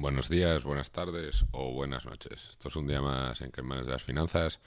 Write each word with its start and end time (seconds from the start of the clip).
Buenos 0.00 0.28
días, 0.28 0.62
buenas 0.62 0.92
tardes 0.92 1.44
o 1.50 1.72
buenas 1.72 2.04
noches. 2.04 2.50
Esto 2.52 2.68
es 2.68 2.76
un 2.76 2.86
día 2.86 3.02
más 3.02 3.40
en 3.40 3.50
que 3.50 3.62
de 3.62 3.82
las 3.82 4.00
finanzas. 4.00 4.60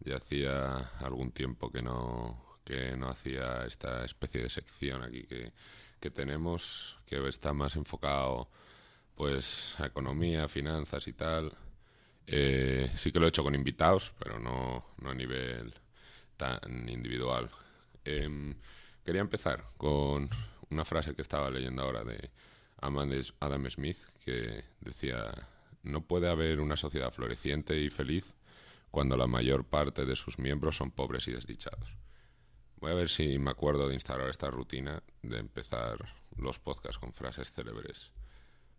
Ya 0.00 0.16
hacía 0.16 0.90
algún 0.98 1.32
tiempo 1.32 1.72
que 1.72 1.80
no, 1.80 2.58
que 2.62 2.94
no 2.94 3.08
hacía 3.08 3.64
esta 3.64 4.04
especie 4.04 4.42
de 4.42 4.50
sección 4.50 5.02
aquí 5.02 5.22
que, 5.22 5.54
que 5.98 6.10
tenemos, 6.10 6.98
que 7.06 7.26
está 7.26 7.54
más 7.54 7.74
enfocado 7.76 8.50
pues 9.14 9.80
a 9.80 9.86
economía, 9.86 10.46
finanzas 10.46 11.08
y 11.08 11.14
tal. 11.14 11.54
Eh, 12.26 12.92
sí 12.96 13.12
que 13.12 13.18
lo 13.18 13.24
he 13.24 13.28
hecho 13.30 13.42
con 13.42 13.54
invitados, 13.54 14.12
pero 14.18 14.38
no, 14.38 14.84
no 14.98 15.08
a 15.08 15.14
nivel 15.14 15.72
tan 16.36 16.86
individual. 16.86 17.50
Em, 18.04 18.54
quería 19.02 19.22
empezar 19.22 19.64
con 19.78 20.28
una 20.68 20.84
frase 20.84 21.14
que 21.14 21.22
estaba 21.22 21.50
leyendo 21.50 21.82
ahora 21.82 22.04
de 22.04 22.30
Adam 22.78 23.70
Smith, 23.70 23.98
que 24.20 24.64
decía, 24.80 25.32
no 25.82 26.02
puede 26.02 26.28
haber 26.28 26.60
una 26.60 26.76
sociedad 26.76 27.10
floreciente 27.10 27.78
y 27.78 27.90
feliz 27.90 28.36
cuando 28.90 29.16
la 29.16 29.26
mayor 29.26 29.64
parte 29.64 30.04
de 30.04 30.16
sus 30.16 30.38
miembros 30.38 30.76
son 30.76 30.90
pobres 30.90 31.28
y 31.28 31.32
desdichados. 31.32 31.96
Voy 32.76 32.92
a 32.92 32.94
ver 32.94 33.08
si 33.08 33.38
me 33.38 33.50
acuerdo 33.50 33.88
de 33.88 33.94
instalar 33.94 34.28
esta 34.28 34.50
rutina 34.50 35.02
de 35.22 35.38
empezar 35.38 36.14
los 36.36 36.58
podcasts 36.58 36.98
con 36.98 37.12
frases 37.12 37.52
célebres, 37.52 38.12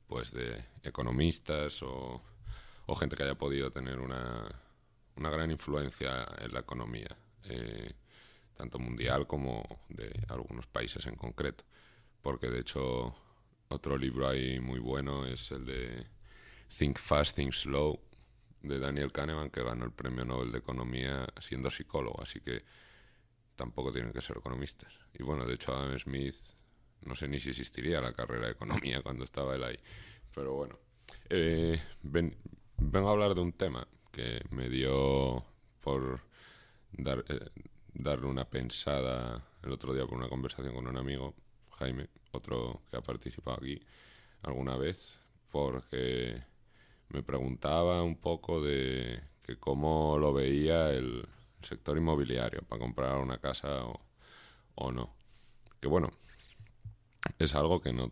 pues 0.07 0.31
de 0.31 0.63
economistas 0.83 1.81
o, 1.81 2.21
gente 2.99 3.15
que 3.15 3.23
haya 3.23 3.37
podido 3.37 3.71
tener 3.71 3.99
una, 3.99 4.47
gran 5.15 5.51
influencia 5.51 6.27
en 6.39 6.53
la 6.53 6.59
economía, 6.59 7.17
eh, 7.43 7.93
tanto 8.55 8.79
mundial 8.79 9.27
como 9.27 9.81
de 9.89 10.11
algunos 10.29 10.67
países 10.67 11.05
en 11.07 11.15
concreto. 11.15 11.63
Porque 12.21 12.49
de 12.49 12.59
hecho 12.59 13.15
otro 13.69 13.97
libro 13.97 14.27
ahí 14.27 14.59
muy 14.59 14.79
bueno 14.79 15.25
es 15.25 15.51
el 15.51 15.65
de 15.65 16.07
Think 16.77 16.97
Fast, 16.97 17.35
Think 17.35 17.53
Slow, 17.53 17.99
de 18.61 18.79
Daniel 18.79 19.11
Kahneman, 19.11 19.49
que 19.49 19.63
ganó 19.63 19.85
el 19.85 19.91
Premio 19.91 20.25
Nobel 20.25 20.51
de 20.51 20.59
Economía 20.59 21.27
siendo 21.39 21.69
psicólogo, 21.69 22.21
así 22.21 22.41
que 22.41 22.63
tampoco 23.55 23.91
tienen 23.91 24.11
que 24.11 24.21
ser 24.21 24.37
economistas. 24.37 24.93
Y 25.13 25.23
bueno, 25.23 25.45
de 25.45 25.55
hecho 25.55 25.73
Adam 25.75 25.97
Smith, 25.99 26.35
no 27.01 27.15
sé 27.15 27.27
ni 27.27 27.39
si 27.39 27.49
existiría 27.49 28.01
la 28.01 28.13
carrera 28.13 28.47
de 28.47 28.53
economía 28.53 29.01
cuando 29.03 29.23
estaba 29.23 29.55
él 29.55 29.63
ahí, 29.63 29.79
pero 30.33 30.53
bueno. 30.53 30.77
Eh, 31.29 31.81
vengo 32.03 33.09
a 33.09 33.11
hablar 33.11 33.33
de 33.33 33.41
un 33.41 33.53
tema 33.53 33.87
que 34.11 34.41
me 34.51 34.69
dio 34.69 35.45
por 35.81 36.21
dar, 36.91 37.23
eh, 37.29 37.49
darle 37.93 38.27
una 38.27 38.49
pensada 38.49 39.45
el 39.63 39.71
otro 39.71 39.93
día 39.93 40.05
por 40.05 40.17
una 40.17 40.29
conversación 40.29 40.73
con 40.73 40.87
un 40.87 40.97
amigo, 40.97 41.33
Jaime, 41.79 42.09
otro 42.31 42.81
que 42.89 42.97
ha 42.97 43.01
participado 43.01 43.57
aquí 43.57 43.79
alguna 44.43 44.77
vez, 44.77 45.19
porque 45.51 46.41
me 47.09 47.23
preguntaba 47.23 48.01
un 48.03 48.17
poco 48.17 48.61
de 48.61 49.21
que 49.43 49.57
cómo 49.57 50.17
lo 50.17 50.33
veía 50.33 50.91
el 50.91 51.27
sector 51.61 51.97
inmobiliario 51.97 52.61
para 52.63 52.79
comprar 52.79 53.17
una 53.17 53.37
casa 53.37 53.85
o, 54.75 54.91
no. 54.91 55.13
Que 55.79 55.87
bueno, 55.87 56.11
es 57.39 57.55
algo 57.55 57.79
que 57.79 57.93
no 57.93 58.11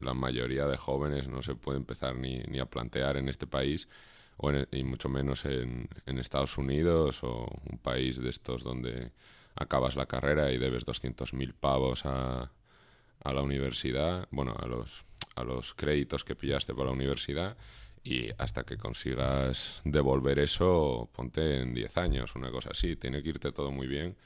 la 0.00 0.14
mayoría 0.14 0.66
de 0.66 0.76
jóvenes 0.76 1.28
no 1.28 1.42
se 1.42 1.54
puede 1.54 1.78
empezar 1.78 2.16
ni, 2.16 2.38
ni 2.48 2.58
a 2.58 2.66
plantear 2.66 3.16
en 3.16 3.28
este 3.28 3.46
país 3.46 3.88
o 4.38 4.50
y 4.70 4.84
mucho 4.84 5.08
menos 5.08 5.44
en, 5.44 5.88
en, 6.06 6.18
Estados 6.18 6.56
Unidos 6.58 7.22
o 7.22 7.46
un 7.70 7.78
país 7.78 8.20
de 8.20 8.30
estos 8.30 8.62
donde 8.62 9.12
acabas 9.56 9.96
la 9.96 10.06
carrera 10.06 10.52
y 10.52 10.58
debes 10.58 10.86
200.000 10.86 11.54
pavos 11.54 12.06
a, 12.06 12.50
a 13.24 13.32
la 13.32 13.42
universidad, 13.42 14.28
bueno, 14.30 14.54
a 14.58 14.66
los, 14.66 15.04
a 15.36 15.44
los 15.44 15.74
créditos 15.74 16.24
que 16.24 16.36
pillaste 16.36 16.74
para 16.74 16.86
la 16.86 16.92
universidad 16.92 17.56
y 18.04 18.30
hasta 18.38 18.64
que 18.64 18.76
consigas 18.76 19.80
devolver 19.84 20.38
eso, 20.38 21.10
ponte 21.12 21.60
en 21.60 21.74
10 21.74 21.96
años, 21.98 22.34
una 22.34 22.50
cosa 22.50 22.70
así. 22.70 22.96
Tiene 22.96 23.22
que 23.22 23.30
irte 23.30 23.52
todo 23.52 23.70
muy 23.70 23.86
bien 23.86 24.16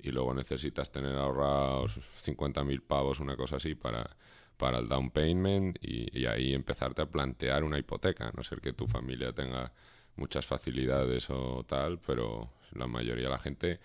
y 0.00 0.10
luego 0.10 0.34
necesitas 0.34 0.90
tener 0.90 1.16
ahorrados 1.16 1.98
50.000 2.24 2.82
pavos, 2.82 3.20
una 3.20 3.36
cosa 3.36 3.56
así, 3.56 3.74
para, 3.74 4.16
para 4.56 4.78
el 4.78 4.88
down 4.88 5.10
payment 5.10 5.78
y, 5.80 6.26
ahí 6.26 6.54
empezarte 6.54 7.02
a 7.02 7.06
plantear 7.06 7.64
una 7.64 7.78
hipoteca, 7.78 8.32
no 8.36 8.42
ser 8.42 8.60
que 8.60 8.72
tu 8.72 8.86
familia 8.86 9.32
tenga 9.32 9.72
muchas 10.16 10.44
facilidades 10.46 11.30
o 11.30 11.64
tal, 11.66 11.98
pero 11.98 12.50
la 12.72 12.86
mayoría 12.86 13.24
de 13.24 13.30
la 13.30 13.38
gente 13.38 13.80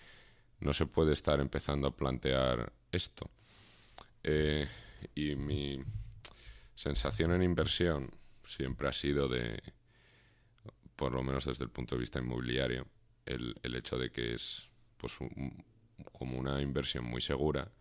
no 0.60 0.72
se 0.72 0.86
puede 0.86 1.12
estar 1.12 1.40
empezando 1.40 1.88
a 1.88 1.96
plantear 1.96 2.72
esto. 2.92 3.30
Eh, 4.30 4.68
y 5.14 5.36
mi 5.36 5.80
sensación 6.74 7.32
en 7.32 7.42
inversión 7.42 8.10
siempre 8.44 8.86
ha 8.86 8.92
sido 8.92 9.26
de, 9.26 9.62
por 10.96 11.12
lo 11.12 11.22
menos 11.22 11.46
desde 11.46 11.64
el 11.64 11.70
punto 11.70 11.94
de 11.94 12.00
vista 12.00 12.18
inmobiliario, 12.18 12.86
el, 13.24 13.58
el 13.62 13.74
hecho 13.74 13.96
de 13.96 14.10
que 14.10 14.34
es 14.34 14.68
pues 14.98 15.16
como 16.12 16.38
una 16.38 16.60
inversión 16.60 17.06
muy 17.06 17.22
segura, 17.22 17.72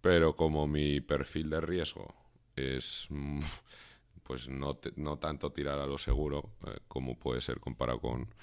pero 0.00 0.34
como 0.34 0.66
mi 0.66 1.00
perfil 1.00 1.50
de 1.50 1.60
riesgo 1.60 2.12
es 2.56 3.06
pues 4.24 4.48
no, 4.48 4.80
no 4.96 5.18
tanto 5.20 5.52
tirar 5.52 5.78
a 5.78 5.86
lo 5.86 5.98
seguro 5.98 6.50
eh, 6.66 6.80
como 6.88 7.16
puede 7.16 7.40
ser 7.40 7.60
comparado 7.60 8.00
con, 8.00 8.34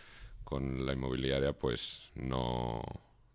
con 0.46 0.86
la 0.86 0.94
inmobiliaria, 0.94 1.52
pues 1.52 2.10
no, 2.16 2.82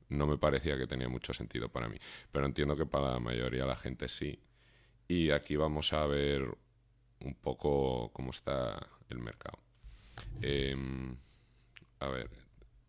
no 0.09 0.27
me 0.27 0.39
parecía 0.39 0.77
que 0.77 0.87
tenía 0.87 1.09
mucho 1.09 1.33
sentido 1.33 1.69
para 1.69 1.89
mí. 1.89 1.97
Pero 2.33 2.47
entiendo 2.47 2.77
que 2.77 2.87
para 2.87 3.13
la 3.13 3.21
mayoría 3.21 3.63
de 3.63 3.69
la 3.69 3.77
gente 3.77 4.09
sí. 4.09 4.39
Y 5.09 5.31
aquí 5.31 5.57
vamos 5.57 5.93
a 5.93 6.07
ver 6.07 6.57
un 7.21 7.35
poco 7.35 8.11
cómo 8.13 8.31
está 8.31 8.79
el 9.09 9.19
mercado. 9.19 9.59
Em, 10.43 11.17
a 12.01 12.09
ver, 12.09 12.31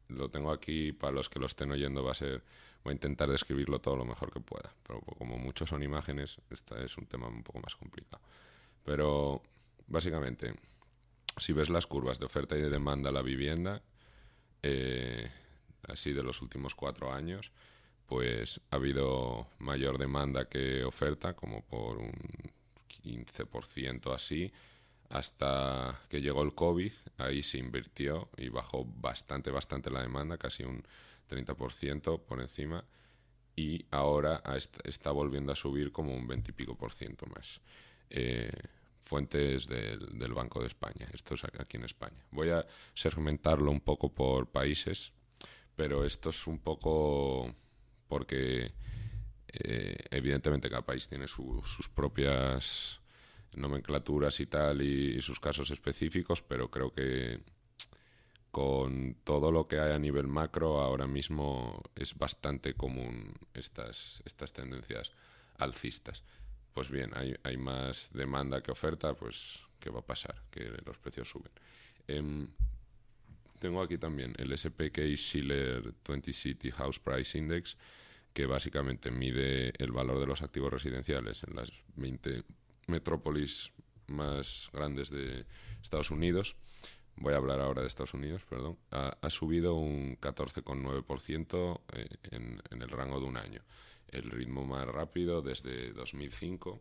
lo 0.09 0.29
tengo 0.29 0.51
aquí, 0.51 0.91
para 0.93 1.13
los 1.13 1.29
que 1.29 1.39
lo 1.39 1.45
estén 1.45 1.71
oyendo 1.71 2.03
va 2.03 2.11
a 2.11 2.15
ser, 2.15 2.43
voy 2.83 2.91
a 2.91 2.93
intentar 2.93 3.29
describirlo 3.29 3.79
todo 3.79 3.97
lo 3.97 4.05
mejor 4.05 4.31
que 4.31 4.39
pueda, 4.39 4.73
pero 4.83 5.01
como 5.01 5.37
muchos 5.37 5.69
son 5.69 5.83
imágenes, 5.83 6.39
este 6.49 6.85
es 6.85 6.97
un 6.97 7.05
tema 7.05 7.27
un 7.27 7.43
poco 7.43 7.59
más 7.59 7.75
complicado. 7.75 8.23
Pero 8.83 9.41
básicamente, 9.87 10.53
si 11.37 11.53
ves 11.53 11.69
las 11.69 11.87
curvas 11.87 12.19
de 12.19 12.25
oferta 12.25 12.57
y 12.57 12.61
de 12.61 12.69
demanda 12.69 13.09
a 13.09 13.13
la 13.13 13.21
vivienda, 13.21 13.81
eh, 14.63 15.29
así 15.87 16.13
de 16.13 16.23
los 16.23 16.41
últimos 16.41 16.75
cuatro 16.75 17.13
años, 17.13 17.51
pues 18.05 18.61
ha 18.71 18.77
habido 18.77 19.47
mayor 19.59 19.97
demanda 19.97 20.47
que 20.47 20.83
oferta, 20.83 21.35
como 21.35 21.61
por 21.65 21.97
un 21.97 22.13
15% 23.03 24.13
así, 24.13 24.51
hasta 25.09 26.01
que 26.09 26.21
llegó 26.21 26.41
el 26.41 26.53
COVID, 26.53 26.91
ahí 27.17 27.43
se 27.43 27.57
invirtió 27.57 28.29
y 28.37 28.49
bajó 28.49 28.85
bastante, 28.85 29.51
bastante 29.51 29.89
la 29.89 30.01
demanda, 30.01 30.37
casi 30.37 30.63
un 30.63 30.83
30% 31.29 32.21
por 32.23 32.41
encima, 32.41 32.83
y 33.55 33.85
ahora 33.91 34.41
está 34.83 35.11
volviendo 35.11 35.51
a 35.51 35.55
subir 35.55 35.91
como 35.91 36.15
un 36.15 36.27
20 36.27 36.51
y 36.51 36.53
pico 36.53 36.75
por 36.75 36.93
ciento 36.93 37.25
más. 37.25 37.59
Eh, 38.09 38.51
fuentes 39.01 39.67
del, 39.67 40.19
del, 40.19 40.33
Banco 40.33 40.61
de 40.61 40.67
España, 40.67 41.07
esto 41.13 41.33
es 41.33 41.43
aquí 41.45 41.77
en 41.77 41.85
España. 41.85 42.23
Voy 42.31 42.49
a 42.49 42.65
segmentarlo 42.93 43.71
un 43.71 43.81
poco 43.81 44.13
por 44.13 44.47
países 44.47 45.11
pero 45.77 46.03
esto 46.03 46.31
es 46.31 46.47
un 46.47 46.59
poco 46.59 47.55
porque 48.09 48.73
eh, 49.47 49.95
evidentemente 50.09 50.69
cada 50.69 50.81
país 50.81 51.07
tiene 51.07 51.27
sus 51.27 51.87
propias 51.93 52.99
nomenclaturas 53.55 54.39
y 54.39 54.47
tal 54.47 54.81
y, 54.81 55.21
sus 55.21 55.39
casos 55.39 55.69
específicos, 55.69 56.41
pero 56.41 56.69
creo 56.69 56.91
que 56.91 57.39
con 58.51 59.17
todo 59.23 59.51
lo 59.51 59.67
que 59.67 59.79
hay 59.79 59.93
a 59.93 59.99
nivel 59.99 60.27
macro 60.27 60.81
ahora 60.81 61.05
mismo 61.05 61.83
es 61.95 62.17
bastante 62.17 62.73
común 62.73 63.33
estas, 63.53 64.23
estas 64.25 64.51
tendencias 64.51 65.11
alcistas. 65.59 66.23
Pues 66.73 66.89
bien, 66.89 67.11
hay, 67.15 67.35
hay 67.43 67.57
más 67.57 68.09
demanda 68.13 68.63
que 68.63 68.71
oferta, 68.71 69.13
pues 69.13 69.59
¿qué 69.79 69.91
va 69.91 69.99
a 69.99 70.05
pasar? 70.05 70.41
Que 70.49 70.71
los 70.85 70.97
precios 70.97 71.29
suben. 71.29 71.51
Em, 72.07 72.47
tengo 73.59 73.81
aquí 73.81 73.97
también 73.97 74.33
el 74.37 74.57
SPK 74.57 75.15
Schiller 75.15 75.93
20 76.07 76.33
City 76.33 76.71
House 76.71 76.99
Price 76.99 77.37
Index, 77.37 77.77
que 78.33 78.45
básicamente 78.45 79.11
mide 79.11 79.73
el 79.77 79.91
valor 79.91 80.19
de 80.19 80.27
los 80.27 80.41
activos 80.41 80.71
residenciales 80.71 81.43
en 81.43 81.55
las 81.55 81.71
20 81.95 82.43
metrópolis 82.87 83.71
más 84.07 84.69
grandes 84.71 85.09
de 85.09 85.45
Estados 85.81 86.11
Unidos, 86.11 86.55
voy 87.17 87.33
a 87.33 87.37
hablar 87.37 87.59
ahora 87.59 87.81
de 87.81 87.87
Estados 87.87 88.13
Unidos, 88.13 88.43
perdón, 88.49 88.77
ha, 88.91 89.29
subido 89.29 89.75
un 89.75 90.17
14,9% 90.19 91.81
eh, 91.93 92.07
en, 92.31 92.61
en 92.69 92.81
el 92.81 92.89
rango 92.89 93.19
de 93.19 93.25
un 93.25 93.37
año. 93.37 93.61
El 94.09 94.29
ritmo 94.31 94.65
más 94.65 94.87
rápido 94.87 95.41
desde 95.41 95.91
2005. 95.91 96.79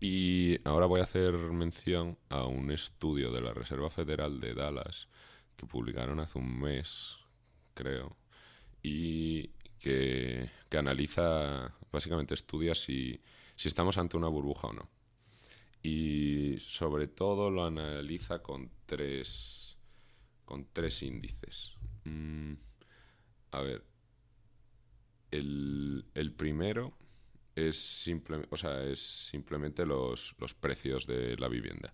Y 0.00 0.60
ahora 0.64 0.86
voy 0.86 1.00
a 1.00 1.04
hacer 1.04 1.32
mención 1.32 2.16
a 2.28 2.44
un 2.44 2.70
estudio 2.70 3.32
de 3.32 3.40
la 3.40 3.52
Reserva 3.52 3.90
Federal 3.90 4.40
de 4.40 4.54
Dallas 4.54 5.08
que 5.56 5.66
publicaron 5.66 6.20
hace 6.20 6.38
un 6.38 6.60
mes, 6.60 7.16
creo, 7.74 8.16
y 8.82 9.48
que, 9.80 10.48
que 10.68 10.78
analiza, 10.78 11.74
básicamente 11.90 12.34
estudia 12.34 12.76
si, 12.76 13.20
si 13.56 13.66
estamos 13.66 13.98
ante 13.98 14.16
una 14.16 14.28
burbuja 14.28 14.68
o 14.68 14.72
no 14.72 14.88
y 15.82 16.58
sobre 16.60 17.06
todo 17.06 17.50
lo 17.50 17.64
analiza 17.64 18.42
con 18.42 18.70
tres, 18.86 19.76
con 20.44 20.66
tres 20.72 21.02
índices. 21.02 21.72
Mm, 22.04 22.54
a 23.52 23.60
ver, 23.60 23.84
el, 25.30 26.06
el 26.14 26.32
primero 26.32 26.94
es, 27.66 27.76
simple, 27.76 28.46
o 28.50 28.56
sea, 28.56 28.82
es 28.84 29.00
simplemente 29.00 29.84
los, 29.84 30.34
los 30.38 30.54
precios 30.54 31.06
de 31.06 31.36
la 31.36 31.48
vivienda 31.48 31.92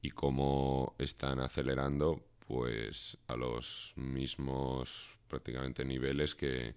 y 0.00 0.10
cómo 0.10 0.94
están 0.98 1.40
acelerando 1.40 2.24
pues 2.46 3.18
a 3.26 3.36
los 3.36 3.92
mismos 3.96 5.10
prácticamente 5.28 5.84
niveles 5.84 6.34
que, 6.34 6.74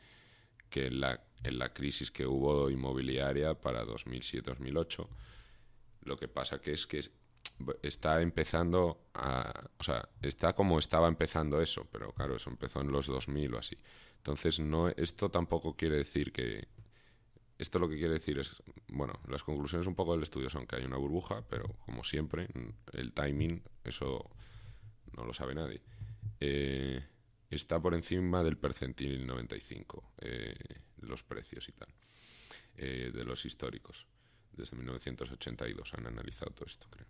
que 0.70 0.88
en, 0.88 1.00
la, 1.00 1.24
en 1.44 1.60
la 1.60 1.74
crisis 1.74 2.12
que 2.12 2.26
hubo 2.26 2.70
inmobiliaria 2.70 3.54
para 3.54 3.86
2007-2008 3.86 5.08
lo 6.02 6.18
que 6.18 6.28
pasa 6.28 6.60
que 6.60 6.74
es 6.74 6.88
que 6.88 7.02
está 7.82 8.22
empezando 8.22 9.06
a... 9.14 9.54
O 9.78 9.84
sea, 9.84 10.08
está 10.22 10.54
como 10.54 10.80
estaba 10.80 11.08
empezando 11.08 11.62
eso, 11.62 11.88
pero 11.92 12.12
claro, 12.14 12.36
eso 12.36 12.50
empezó 12.50 12.82
en 12.82 12.92
los 12.92 13.08
2000 13.08 13.54
o 13.54 13.60
así. 13.60 13.78
Entonces, 14.18 14.60
no, 14.60 14.90
esto 14.90 15.30
tampoco 15.30 15.76
quiere 15.76 15.98
decir 15.98 16.32
que... 16.32 16.68
Esto 17.62 17.78
lo 17.78 17.88
que 17.88 17.98
quiere 17.98 18.16
decir 18.16 18.40
es, 18.40 18.56
bueno, 18.88 19.14
las 19.28 19.44
conclusiones 19.44 19.86
un 19.86 19.94
poco 19.94 20.14
del 20.14 20.24
estudio 20.24 20.50
son 20.50 20.66
que 20.66 20.78
hay 20.78 20.84
una 20.84 20.98
burbuja, 20.98 21.48
pero 21.48 21.76
como 21.86 22.04
siempre, 22.04 22.48
el 22.94 23.14
timing, 23.14 23.62
eso 23.84 24.32
no 25.16 25.26
lo 25.26 25.34
sabe 25.34 25.54
nadie. 25.54 25.80
Eh, 26.40 27.06
está 27.52 27.80
por 27.80 27.94
encima 27.94 28.42
del 28.44 28.58
percentil 28.58 29.28
95, 29.28 30.14
eh, 30.22 30.56
los 31.02 31.22
precios 31.22 31.70
y 31.70 31.72
tal, 31.74 31.90
eh, 32.78 33.12
de 33.14 33.24
los 33.24 33.46
históricos 33.46 34.08
desde 34.54 34.76
1982 34.76 35.94
han 35.94 36.08
analizado 36.08 36.52
todo 36.52 36.66
esto, 36.66 36.88
creo. 36.90 37.08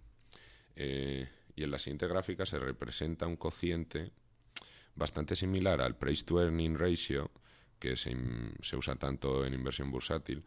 Eh, 0.76 1.30
y 1.56 1.64
en 1.64 1.72
la 1.72 1.80
siguiente 1.80 2.08
gráfica 2.08 2.46
se 2.46 2.60
representa 2.60 3.26
un 3.26 3.38
cociente 3.38 4.12
bastante 4.96 5.38
similar 5.38 5.82
al 5.82 5.98
price 5.98 6.26
to 6.26 6.42
earning 6.42 6.78
ratio, 6.78 7.32
que 7.82 7.98
se, 7.98 8.16
usa 8.78 8.96
tanto 8.96 9.44
en 9.44 9.56
inversión 9.56 9.90
bursátil, 9.92 10.46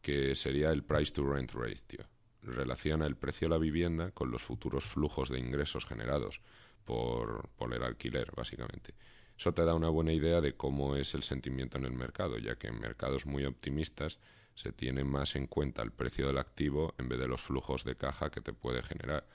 que 0.00 0.34
sería 0.34 0.70
el 0.70 0.82
price 0.82 1.12
to 1.12 1.30
rent 1.30 1.52
ratio. 1.52 2.06
Relaciona 2.42 3.06
el 3.06 3.16
precio 3.16 3.46
de 3.46 3.54
la 3.54 3.58
vivienda 3.58 4.10
con 4.12 4.30
los 4.30 4.42
futuros 4.42 4.84
flujos 4.84 5.28
de 5.28 5.38
ingresos 5.38 5.84
generados 5.84 6.40
por, 6.84 7.50
por 7.50 7.72
el 7.74 7.82
alquiler, 7.82 8.32
básicamente. 8.34 8.94
Eso 9.38 9.52
te 9.52 9.64
da 9.64 9.74
una 9.74 9.90
buena 9.90 10.14
idea 10.14 10.40
de 10.40 10.54
cómo 10.54 10.96
es 10.96 11.14
el 11.14 11.22
sentimiento 11.22 11.76
en 11.76 11.84
el 11.84 11.92
mercado, 11.92 12.38
ya 12.38 12.56
que 12.56 12.68
en 12.68 12.80
mercados 12.80 13.26
muy 13.26 13.44
optimistas 13.44 14.18
se 14.54 14.72
tiene 14.72 15.04
más 15.04 15.36
en 15.36 15.46
cuenta 15.46 15.82
el 15.82 15.92
precio 15.92 16.26
del 16.26 16.38
activo 16.38 16.94
en 16.96 17.08
vez 17.10 17.18
de 17.18 17.28
los 17.28 17.42
flujos 17.42 17.84
de 17.84 17.96
caja 17.96 18.30
que 18.30 18.40
te 18.40 18.54
puede 18.54 18.82
generar, 18.82 19.26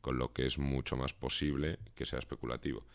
con 0.00 0.16
lo 0.16 0.32
que 0.32 0.46
es 0.46 0.58
mucho 0.58 0.96
más 0.96 1.12
posible 1.12 1.80
que 1.94 2.06
sea 2.06 2.18
especulativo. 2.18 2.86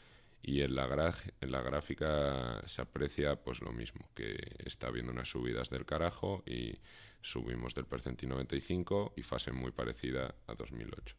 Y 0.45 0.61
en 0.61 0.75
la, 0.75 1.15
en 1.39 1.51
la 1.51 1.61
gráfica 1.61 2.61
se 2.67 2.81
aprecia 2.81 3.37
pues 3.37 3.61
lo 3.61 3.71
mismo, 3.71 4.09
que 4.13 4.37
está 4.65 4.87
habiendo 4.87 5.11
unas 5.11 5.29
subidas 5.29 5.69
del 5.69 5.85
carajo 5.85 6.43
y 6.45 6.77
subimos 7.21 7.73
del 7.73 7.85
percentil 7.85 8.29
95 8.29 9.13
y 9.15 9.23
fase 9.23 9.53
muy 9.53 9.71
parecida 9.71 10.35
a 10.45 10.53
2008. 10.55 11.15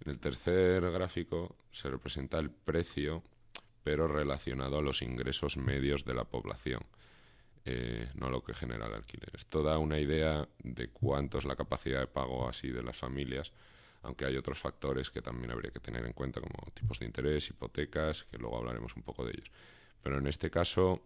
En 0.00 0.10
el 0.10 0.18
tercer 0.18 0.90
gráfico 0.90 1.56
se 1.70 1.90
representa 1.90 2.38
el 2.38 2.50
precio, 2.50 3.22
pero 3.84 4.08
relacionado 4.08 4.78
a 4.78 4.82
los 4.82 5.02
ingresos 5.02 5.58
medios 5.58 6.06
de 6.06 6.14
la 6.14 6.24
población 6.24 6.80
eh, 7.70 8.08
no 8.14 8.30
lo 8.30 8.42
que 8.42 8.54
genera 8.54 8.86
el 8.86 8.94
alquiler. 8.94 9.30
Esto 9.34 9.62
da 9.62 9.76
una 9.76 9.98
idea 9.98 10.48
de 10.62 10.88
cuánto 10.88 11.36
es 11.36 11.44
la 11.44 11.54
capacidad 11.54 12.00
de 12.00 12.06
pago 12.06 12.48
así 12.48 12.70
de 12.70 12.82
las 12.82 12.96
familias, 12.96 13.52
aunque 14.02 14.24
hay 14.24 14.36
otros 14.36 14.58
factores 14.58 15.10
que 15.10 15.22
también 15.22 15.50
habría 15.50 15.70
que 15.70 15.80
tener 15.80 16.04
en 16.04 16.12
cuenta, 16.12 16.40
como 16.40 16.54
tipos 16.72 16.98
de 16.98 17.06
interés, 17.06 17.50
hipotecas, 17.50 18.24
que 18.24 18.38
luego 18.38 18.58
hablaremos 18.58 18.96
un 18.96 19.02
poco 19.02 19.24
de 19.24 19.32
ellos. 19.32 19.50
Pero 20.02 20.18
en 20.18 20.26
este 20.26 20.50
caso 20.50 21.02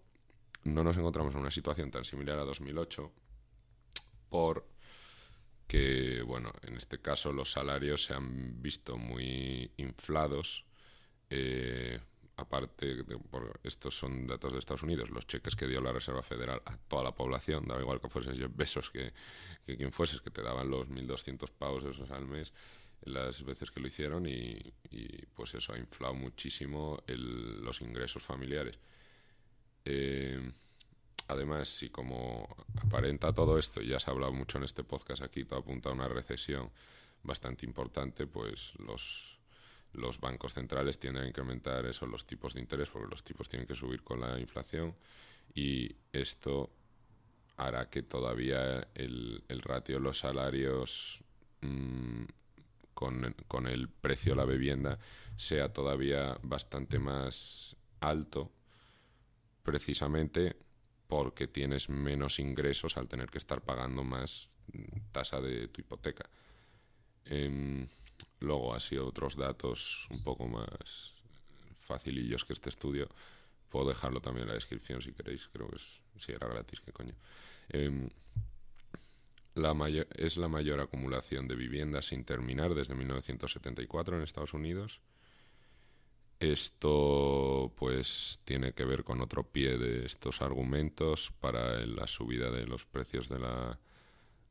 no 0.64 0.84
nos 0.84 0.96
encontramos 0.96 1.34
en 1.34 1.40
una 1.40 1.50
situación 1.50 1.90
tan 1.90 2.04
similar 2.04 2.38
a 2.38 2.44
2008 2.44 3.12
por 4.28 4.66
que, 5.66 6.22
bueno, 6.22 6.52
en 6.62 6.76
este 6.76 7.00
caso 7.00 7.32
los 7.32 7.50
salarios 7.50 8.04
se 8.04 8.14
han 8.14 8.60
visto 8.60 8.96
muy 8.96 9.70
inflados 9.78 10.64
eh, 11.30 11.98
aparte, 12.36 13.04
por, 13.30 13.60
estos 13.62 13.96
son 13.96 14.26
datos 14.26 14.52
de 14.52 14.58
Estados 14.58 14.82
Unidos, 14.82 15.10
los 15.10 15.26
cheques 15.26 15.56
que 15.56 15.66
dio 15.66 15.80
la 15.80 15.92
Reserva 15.92 16.22
Federal 16.22 16.62
a 16.64 16.76
toda 16.76 17.02
la 17.02 17.14
población, 17.14 17.66
daba 17.66 17.80
igual 17.80 18.00
que 18.00 18.08
fueses 18.08 18.36
yo 18.36 18.48
besos 18.50 18.90
que, 18.90 19.12
que 19.64 19.76
quien 19.76 19.92
fueses, 19.92 20.20
que 20.20 20.30
te 20.30 20.42
daban 20.42 20.70
los 20.70 20.88
1.200 20.88 21.50
pavos 21.50 21.84
esos 21.84 22.10
al 22.10 22.26
mes 22.26 22.52
las 23.04 23.42
veces 23.44 23.70
que 23.70 23.80
lo 23.80 23.88
hicieron 23.88 24.26
y, 24.26 24.72
pues 25.34 25.54
eso 25.54 25.72
ha 25.72 25.78
inflado 25.78 26.14
muchísimo 26.14 27.02
los 27.06 27.80
ingresos 27.80 28.22
familiares. 28.22 28.78
Eh, 29.84 30.40
además, 31.28 31.68
si 31.68 31.88
como 31.88 32.48
aparenta 32.80 33.32
todo 33.32 33.58
esto, 33.58 33.80
ya 33.80 33.98
se 33.98 34.10
ha 34.10 34.12
hablado 34.12 34.32
mucho 34.32 34.58
en 34.58 34.64
este 34.64 34.84
podcast 34.84 35.22
aquí, 35.22 35.44
todo 35.44 35.60
apunta 35.60 35.88
a 35.88 35.92
una 35.92 36.08
recesión 36.08 36.70
bastante 37.22 37.66
importante, 37.66 38.26
pues 38.26 38.72
los 38.78 39.32
los 39.94 40.20
bancos 40.20 40.54
centrales 40.54 40.98
tienden 40.98 41.24
a 41.24 41.28
incrementar 41.28 41.84
eso, 41.86 42.06
los 42.06 42.26
tipos 42.26 42.54
de 42.54 42.60
interés, 42.60 42.88
porque 42.88 43.10
los 43.10 43.22
tipos 43.22 43.48
tienen 43.48 43.66
que 43.66 43.74
subir 43.74 44.02
con 44.02 44.20
la 44.20 44.38
inflación 44.38 44.94
y 45.54 45.94
esto 46.12 46.70
hará 47.56 47.90
que 47.90 48.02
todavía 48.02 48.88
el, 48.94 49.44
el 49.48 49.60
ratio 49.60 49.96
de 49.96 50.00
los 50.00 50.18
salarios 50.18 51.20
mm, 51.60 52.24
con, 53.04 53.66
el 53.66 53.88
precio 53.88 54.32
de 54.32 54.36
la 54.36 54.44
vivienda 54.44 54.98
sea 55.36 55.72
todavía 55.72 56.38
bastante 56.42 56.98
más 56.98 57.76
alto, 58.00 58.50
precisamente 59.62 60.56
porque 61.06 61.46
tienes 61.46 61.88
menos 61.88 62.38
ingresos 62.38 62.96
al 62.96 63.08
tener 63.08 63.28
que 63.30 63.38
estar 63.38 63.62
pagando 63.62 64.02
más 64.02 64.48
tasa 65.12 65.40
de 65.40 65.68
tu 65.68 65.80
hipoteca. 65.80 66.28
Em, 67.24 67.86
Luego, 68.42 68.74
así 68.74 68.98
otros 68.98 69.36
datos 69.36 70.08
un 70.10 70.22
poco 70.22 70.48
más 70.48 71.14
facilillos 71.80 72.44
que 72.44 72.52
este 72.52 72.70
estudio. 72.70 73.08
Puedo 73.68 73.88
dejarlo 73.88 74.20
también 74.20 74.42
en 74.42 74.48
la 74.48 74.54
descripción 74.54 75.00
si 75.00 75.12
queréis. 75.12 75.48
Creo 75.52 75.68
que 75.68 75.76
es, 75.76 76.00
si 76.18 76.32
era 76.32 76.48
gratis, 76.48 76.80
qué 76.80 76.92
coño. 76.92 77.14
Em, 77.68 78.08
la 79.54 79.74
mayor, 79.74 80.06
es 80.14 80.36
la 80.36 80.48
mayor 80.48 80.80
acumulación 80.80 81.48
de 81.48 81.56
viviendas 81.56 82.06
sin 82.06 82.24
terminar 82.24 82.74
desde 82.74 82.94
1974 82.94 84.16
en 84.16 84.22
Estados 84.22 84.54
Unidos. 84.54 85.00
Esto 86.40 87.72
pues 87.76 88.40
tiene 88.44 88.72
que 88.72 88.84
ver 88.84 89.04
con 89.04 89.20
otro 89.20 89.44
pie 89.44 89.78
de 89.78 90.04
estos 90.04 90.42
argumentos 90.42 91.32
para 91.38 91.86
la 91.86 92.06
subida 92.06 92.50
de 92.50 92.66
los 92.66 92.84
precios 92.84 93.28
de 93.28 93.38
la, 93.38 93.78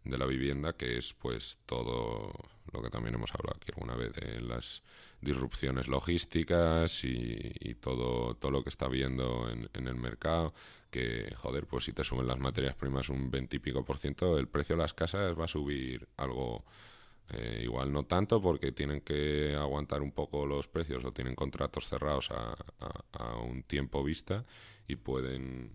de 0.06 0.18
la 0.18 0.26
vivienda, 0.26 0.74
que 0.74 0.98
es 0.98 1.14
pues 1.14 1.60
todo 1.66 2.32
lo 2.74 2.82
que 2.82 2.90
también 2.90 3.16
hemos 3.16 3.34
hablado 3.34 3.58
aquí 3.58 3.72
alguna 3.74 3.96
vez 3.96 4.14
de 4.14 4.42
las 4.42 4.84
disrupciones 5.22 5.88
logísticas 5.88 7.04
y, 7.04 7.76
todo, 7.76 8.36
todo 8.36 8.52
lo 8.52 8.64
que 8.64 8.70
está 8.70 8.88
viendo 8.88 9.50
en, 9.50 9.88
el 9.88 9.96
mercado, 9.96 10.54
que 10.90 11.34
joder, 11.36 11.66
pues 11.68 11.86
si 11.86 11.94
te 11.94 12.04
suben 12.04 12.28
las 12.28 12.40
materias 12.40 12.76
primas 12.76 13.10
un 13.10 13.30
20 13.32 13.56
y 13.56 13.60
pico 13.60 13.86
por 13.86 13.98
ciento, 13.98 14.38
el 14.38 14.48
precio 14.48 14.76
de 14.76 14.82
las 14.82 14.94
casas 14.94 15.38
va 15.40 15.46
a 15.46 15.48
subir 15.48 16.08
algo, 16.18 16.66
eh, 17.30 17.62
igual 17.64 17.92
no 17.92 18.04
tanto 18.06 18.42
porque 18.42 18.72
tienen 18.72 19.02
que 19.02 19.56
aguantar 19.56 20.02
un 20.02 20.12
poco 20.12 20.46
los 20.46 20.68
precios 20.68 21.06
o 21.06 21.14
tienen 21.14 21.36
contratos 21.36 21.88
cerrados 21.88 22.30
a 22.32 23.36
un 23.38 23.64
tiempo 23.64 24.04
vista 24.04 24.46
y 24.88 24.96
pueden 24.96 25.72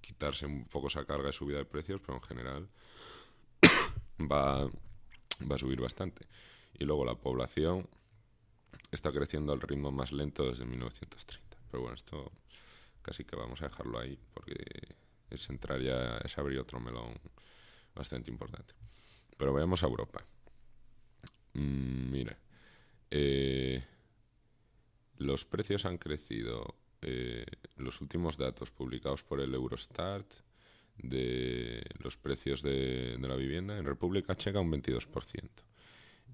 quitarse 0.00 0.46
un 0.46 0.64
poco 0.64 0.88
esa 0.88 1.04
carga 1.04 1.26
de 1.26 1.32
subida 1.32 1.58
de 1.58 1.64
precios, 1.64 2.00
pero 2.04 2.18
en 2.18 2.22
general 2.22 2.68
va, 4.20 4.68
va 5.50 5.56
a 5.56 5.58
subir 5.58 5.80
bastante. 5.80 6.26
Y 6.78 6.84
luego 6.84 7.04
la 7.04 7.14
población 7.14 7.88
está 8.90 9.12
creciendo 9.12 9.52
al 9.52 9.60
ritmo 9.60 9.90
más 9.90 10.12
lento 10.12 10.48
desde 10.48 10.64
1930. 10.64 11.58
Pero 11.70 11.82
bueno, 11.82 11.94
esto 11.94 12.32
casi 13.02 13.24
que 13.24 13.36
vamos 13.36 13.62
a 13.62 13.68
dejarlo 13.68 13.98
ahí 13.98 14.18
porque 14.34 14.54
es 15.30 15.48
entrar 15.48 15.80
ya, 15.80 16.18
es 16.18 16.36
abrir 16.38 16.58
otro 16.58 16.80
melón 16.80 17.14
bastante 17.94 18.30
importante. 18.30 18.74
Pero 19.36 19.52
vayamos 19.52 19.82
a 19.82 19.86
Europa. 19.86 20.24
Mm, 21.54 22.10
mira, 22.10 22.38
eh, 23.10 23.82
los 25.18 25.44
precios 25.44 25.84
han 25.84 25.98
crecido. 25.98 26.76
Eh, 27.02 27.46
los 27.76 28.00
últimos 28.02 28.36
datos 28.36 28.70
publicados 28.70 29.22
por 29.22 29.40
el 29.40 29.54
Eurostat 29.54 30.26
de 31.02 31.82
los 31.98 32.16
precios 32.16 32.62
de, 32.62 33.16
la 33.20 33.36
vivienda 33.36 33.78
en 33.78 33.84
República 33.84 34.36
Checa 34.36 34.60
un 34.60 34.72
22%, 34.72 35.48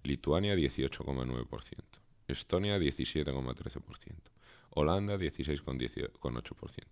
Lituania 0.02 0.54
18,9%, 0.54 1.78
Estonia 2.28 2.78
17,13%, 2.78 3.80
Holanda 4.70 5.16
16,8%, 5.16 6.84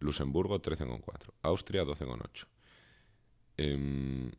Luxemburgo 0.00 0.60
13,4%, 0.60 1.02
Austria 1.42 1.84
12,8%. 1.84 2.46
Em, 3.58 4.30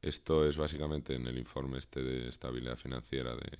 esto 0.00 0.46
es 0.46 0.56
básicamente 0.56 1.14
en 1.14 1.26
el 1.26 1.38
informe 1.38 1.78
este 1.78 2.02
de 2.02 2.28
estabilidad 2.28 2.76
financiera 2.76 3.36
de, 3.36 3.50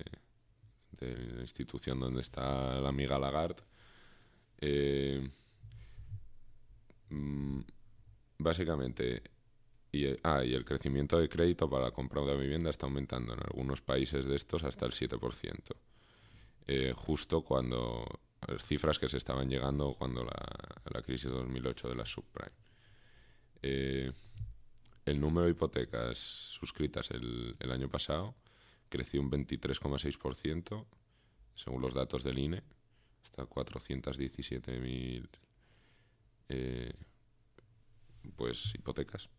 de 0.99 1.35
la 1.35 1.41
institución 1.41 1.99
donde 1.99 2.21
está 2.21 2.79
la 2.79 2.89
amiga 2.89 3.19
Lagarde. 3.19 3.63
Eh, 4.59 5.27
mm, 7.09 7.59
básicamente, 8.43 9.23
y, 9.91 10.07
ah, 10.23 10.43
y 10.43 10.53
el 10.53 10.65
crecimiento 10.65 11.17
de 11.17 11.29
crédito 11.29 11.69
para 11.69 11.85
la 11.85 11.91
compra 11.91 12.21
de 12.21 12.37
vivienda 12.37 12.69
está 12.69 12.85
aumentando 12.85 13.33
en 13.33 13.39
algunos 13.39 13.81
países 13.81 14.25
de 14.25 14.35
estos 14.35 14.63
hasta 14.63 14.85
el 14.85 14.91
7%. 14.91 15.75
Eh, 16.67 16.93
justo 16.95 17.41
cuando 17.41 18.05
las 18.47 18.63
cifras 18.63 18.99
que 18.99 19.09
se 19.09 19.17
estaban 19.17 19.49
llegando 19.49 19.95
cuando 19.95 20.23
la, 20.23 21.01
crisis 21.01 21.29
de 21.29 21.37
2008 21.37 21.89
de 21.89 21.95
la 21.95 22.05
subprime. 22.05 22.51
Eh, 23.61 24.11
el 25.05 25.19
número 25.19 25.45
de 25.45 25.51
hipotecas 25.51 26.17
suscritas 26.17 27.11
el, 27.11 27.55
el 27.59 27.71
año 27.71 27.89
pasado 27.89 28.35
creció 28.89 29.21
un 29.21 29.31
23,6%, 29.31 30.85
según 31.55 31.81
los 31.81 31.93
datos 31.93 32.23
del 32.23 32.37
INE, 32.37 32.63
hasta 33.23 33.43
417.000 33.43 35.27
eh, 36.49 36.93
pues, 38.43 38.75
hipotecas. 38.75 39.29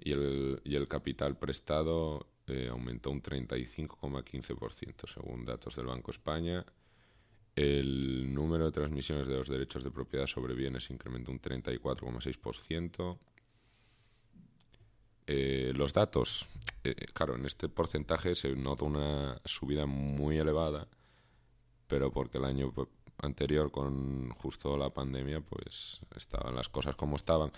Y 0.00 0.10
el, 0.10 0.60
y 0.64 0.74
el 0.74 0.88
capital 0.88 1.38
prestado 1.38 2.26
eh, 2.48 2.66
aumentó 2.68 3.12
un 3.12 3.22
35,15%, 3.22 5.08
según 5.14 5.44
datos 5.44 5.76
del 5.76 5.86
Banco 5.86 6.10
España. 6.10 6.66
El 7.54 8.34
número 8.34 8.64
de 8.64 8.72
transmisiones 8.72 9.28
de 9.28 9.36
los 9.36 9.48
derechos 9.48 9.84
de 9.84 9.92
propiedad 9.92 10.26
sobre 10.26 10.54
bienes 10.54 10.90
incrementó 10.90 11.30
un 11.30 11.40
34,6%. 11.40 13.16
Eh, 15.28 15.72
los 15.72 15.92
datos, 15.92 16.48
eh, 16.82 16.96
claro, 17.14 17.36
en 17.36 17.46
este 17.46 17.68
porcentaje 17.68 18.34
se 18.34 18.56
nota 18.56 18.84
una 18.84 19.40
subida 19.44 19.86
muy 19.86 20.36
elevada, 20.36 20.88
pero 21.86 22.10
porque 22.10 22.38
el 22.38 22.44
año 22.44 22.72
anterior 23.18 23.70
con 23.70 24.30
justo 24.30 24.76
la 24.76 24.90
pandemia 24.90 25.40
pues 25.40 26.00
estaban 26.14 26.54
las 26.54 26.68
cosas 26.68 26.96
como 26.96 27.16
estaban 27.16 27.52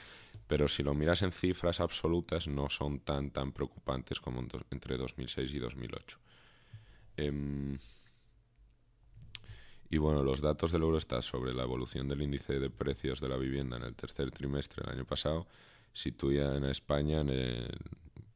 pero 0.47 0.69
si 0.69 0.83
lo 0.83 0.95
miras 0.95 1.23
en 1.23 1.33
cifras 1.33 1.81
absolutas 1.81 2.49
no 2.49 2.71
son 2.71 3.01
tan 3.01 3.31
tan 3.31 3.53
preocupantes 3.53 4.21
como 4.21 4.47
entre 4.71 4.97
2006 4.97 5.53
y 5.53 5.59
2008 5.59 6.19
em, 7.17 7.77
y 9.91 9.99
bueno 9.99 10.23
los 10.23 10.41
datos 10.41 10.73
del 10.73 10.83
Eurostat 10.83 11.23
sobre 11.23 11.55
la 11.55 11.65
evolución 11.65 12.09
del 12.09 12.23
índice 12.23 12.59
de 12.59 12.71
precios 12.71 13.21
de 13.21 13.29
la 13.29 13.37
vivienda 13.37 13.77
en 13.77 13.83
el 13.83 13.95
tercer 13.95 14.31
trimestre 14.31 14.85
del 14.85 14.95
año 14.95 15.05
pasado 15.05 15.47
sitúan 15.93 16.65
a 16.65 16.71
España 16.71 17.21
en, 17.21 17.31
el, 17.31 17.79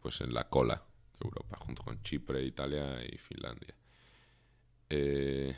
pues 0.00 0.20
en 0.20 0.34
la 0.34 0.48
cola 0.48 0.82
de 1.18 1.24
Europa, 1.24 1.56
junto 1.58 1.82
con 1.82 2.02
Chipre, 2.02 2.42
Italia 2.42 3.00
y 3.04 3.16
Finlandia. 3.18 3.74
Eh, 4.90 5.54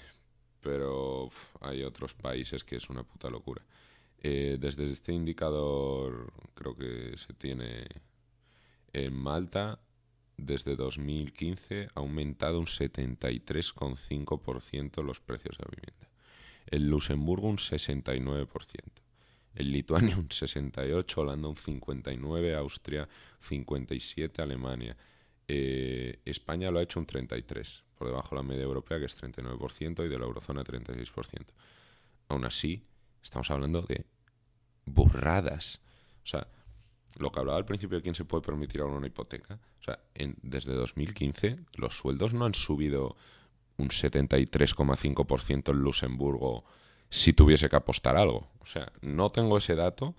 pero 0.65 1.29
hay 1.61 1.85
otros 1.85 2.15
países 2.15 2.65
que 2.65 2.77
es 2.77 2.89
una 2.89 3.03
puta 3.05 3.29
locura. 3.29 3.63
Eh, 4.21 4.57
desde 4.59 4.91
este 4.91 5.13
indicador 5.13 6.33
creo 6.55 6.75
que 6.75 7.13
se 7.19 7.35
tiene 7.35 7.87
en 8.95 9.15
Malta 9.15 9.79
desde 10.37 10.75
2015 10.77 11.89
ha 11.95 12.01
aumentado 12.01 12.59
un 12.59 12.67
73,5% 12.67 15.05
los 15.05 15.21
precios 15.21 15.57
de 15.59 15.65
la 15.65 15.71
vivienda. 15.71 16.09
En 16.67 16.89
Luxemburgo 16.89 17.49
un 17.49 17.59
69%. 17.59 18.49
En 19.57 19.71
Lituania 19.71 20.17
un 20.17 20.29
68, 20.31 21.21
Holanda 21.21 21.49
un 21.49 21.57
59, 21.57 22.55
Austria 22.57 23.07
57, 23.39 24.43
Alemania. 24.43 24.97
Eh, 25.47 26.21
España 26.25 26.71
lo 26.71 26.79
ha 26.79 26.83
hecho 26.83 26.99
un 26.99 27.05
33, 27.07 27.85
por 28.05 28.11
debajo 28.11 28.37
de 28.37 28.43
la 28.43 28.49
media 28.49 28.65
europea 28.65 28.99
que 28.99 29.07
es 29.07 29.17
39% 29.21 30.05
y 30.05 30.09
de 30.09 30.19
la 30.19 30.27
eurozona 30.27 30.63
36%. 30.63 31.47
Aún 32.29 32.45
así, 32.45 32.85
estamos 33.23 33.51
hablando 33.51 33.81
de 33.81 34.05
burradas. 34.85 35.81
O 36.23 36.27
sea, 36.27 36.47
lo 37.17 37.33
que 37.33 37.41
hablaba 37.41 37.57
al 37.57 37.65
principio 37.65 37.97
de 37.97 38.03
quién 38.03 38.15
se 38.15 38.27
puede 38.27 38.43
permitir 38.43 38.83
ahora 38.83 38.97
una 38.97 39.07
hipoteca. 39.07 39.59
O 39.81 39.85
sea, 39.85 40.01
en, 40.15 40.37
desde 40.43 40.75
2015 40.75 41.61
los 41.77 41.97
sueldos 41.97 42.35
no 42.35 42.45
han 42.45 42.53
subido 42.53 43.17
un 43.79 43.89
73,5% 43.89 45.71
en 45.71 45.79
Luxemburgo 45.79 46.65
si 47.09 47.33
tuviese 47.33 47.71
que 47.71 47.77
apostar 47.77 48.19
algo. 48.19 48.51
O 48.61 48.67
sea, 48.67 48.93
no 49.01 49.31
tengo 49.31 49.57
ese 49.57 49.77
dato, 49.77 50.15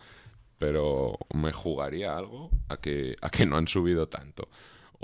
pero 0.57 1.19
me 1.35 1.51
jugaría 1.51 2.17
algo 2.17 2.49
a 2.67 2.77
que, 2.77 3.15
a 3.21 3.29
que 3.29 3.45
no 3.45 3.57
han 3.57 3.67
subido 3.67 4.07
tanto. 4.07 4.49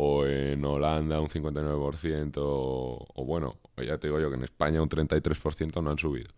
O 0.03 0.25
en 0.25 0.65
Holanda 0.65 1.21
un 1.21 1.29
59%, 1.29 2.33
o, 2.35 3.23
bueno, 3.23 3.59
ya 3.77 3.99
te 3.99 4.07
digo 4.07 4.19
yo 4.19 4.31
que 4.31 4.35
en 4.35 4.45
España 4.45 4.81
un 4.81 4.89
33% 4.89 5.83
no 5.83 5.91
han 5.91 5.99
subido. 5.99 6.31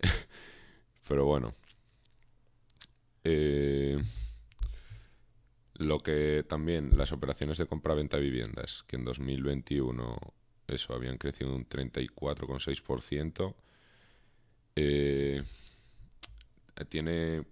pero 1.08 1.26
bueno. 1.26 1.52
Eh, 3.22 4.02
lo 5.74 5.98
que 5.98 6.46
también 6.48 6.96
las 6.96 7.12
operaciones 7.12 7.58
de 7.58 7.66
compra-venta 7.66 8.16
de 8.16 8.22
viviendas, 8.22 8.84
que 8.84 8.96
en 8.96 9.04
2021 9.04 10.16
eso 10.68 10.94
habían 10.94 11.18
crecido 11.18 11.54
un 11.54 11.68
34,6%, 11.68 13.54
eh, 14.76 15.42
tiene. 16.88 17.44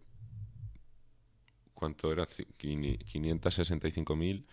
¿Cuánto 1.74 2.10
era? 2.10 2.26
565.000 2.26 4.46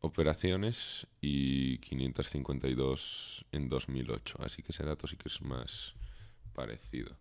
operaciones 0.00 1.06
y 1.20 1.78
552 1.78 3.46
en 3.52 3.68
2008. 3.68 4.38
Así 4.40 4.62
que 4.62 4.72
ese 4.72 4.84
dato 4.84 5.06
sí 5.06 5.16
que 5.16 5.28
es 5.28 5.42
más 5.42 5.94
parecido. 6.54 7.16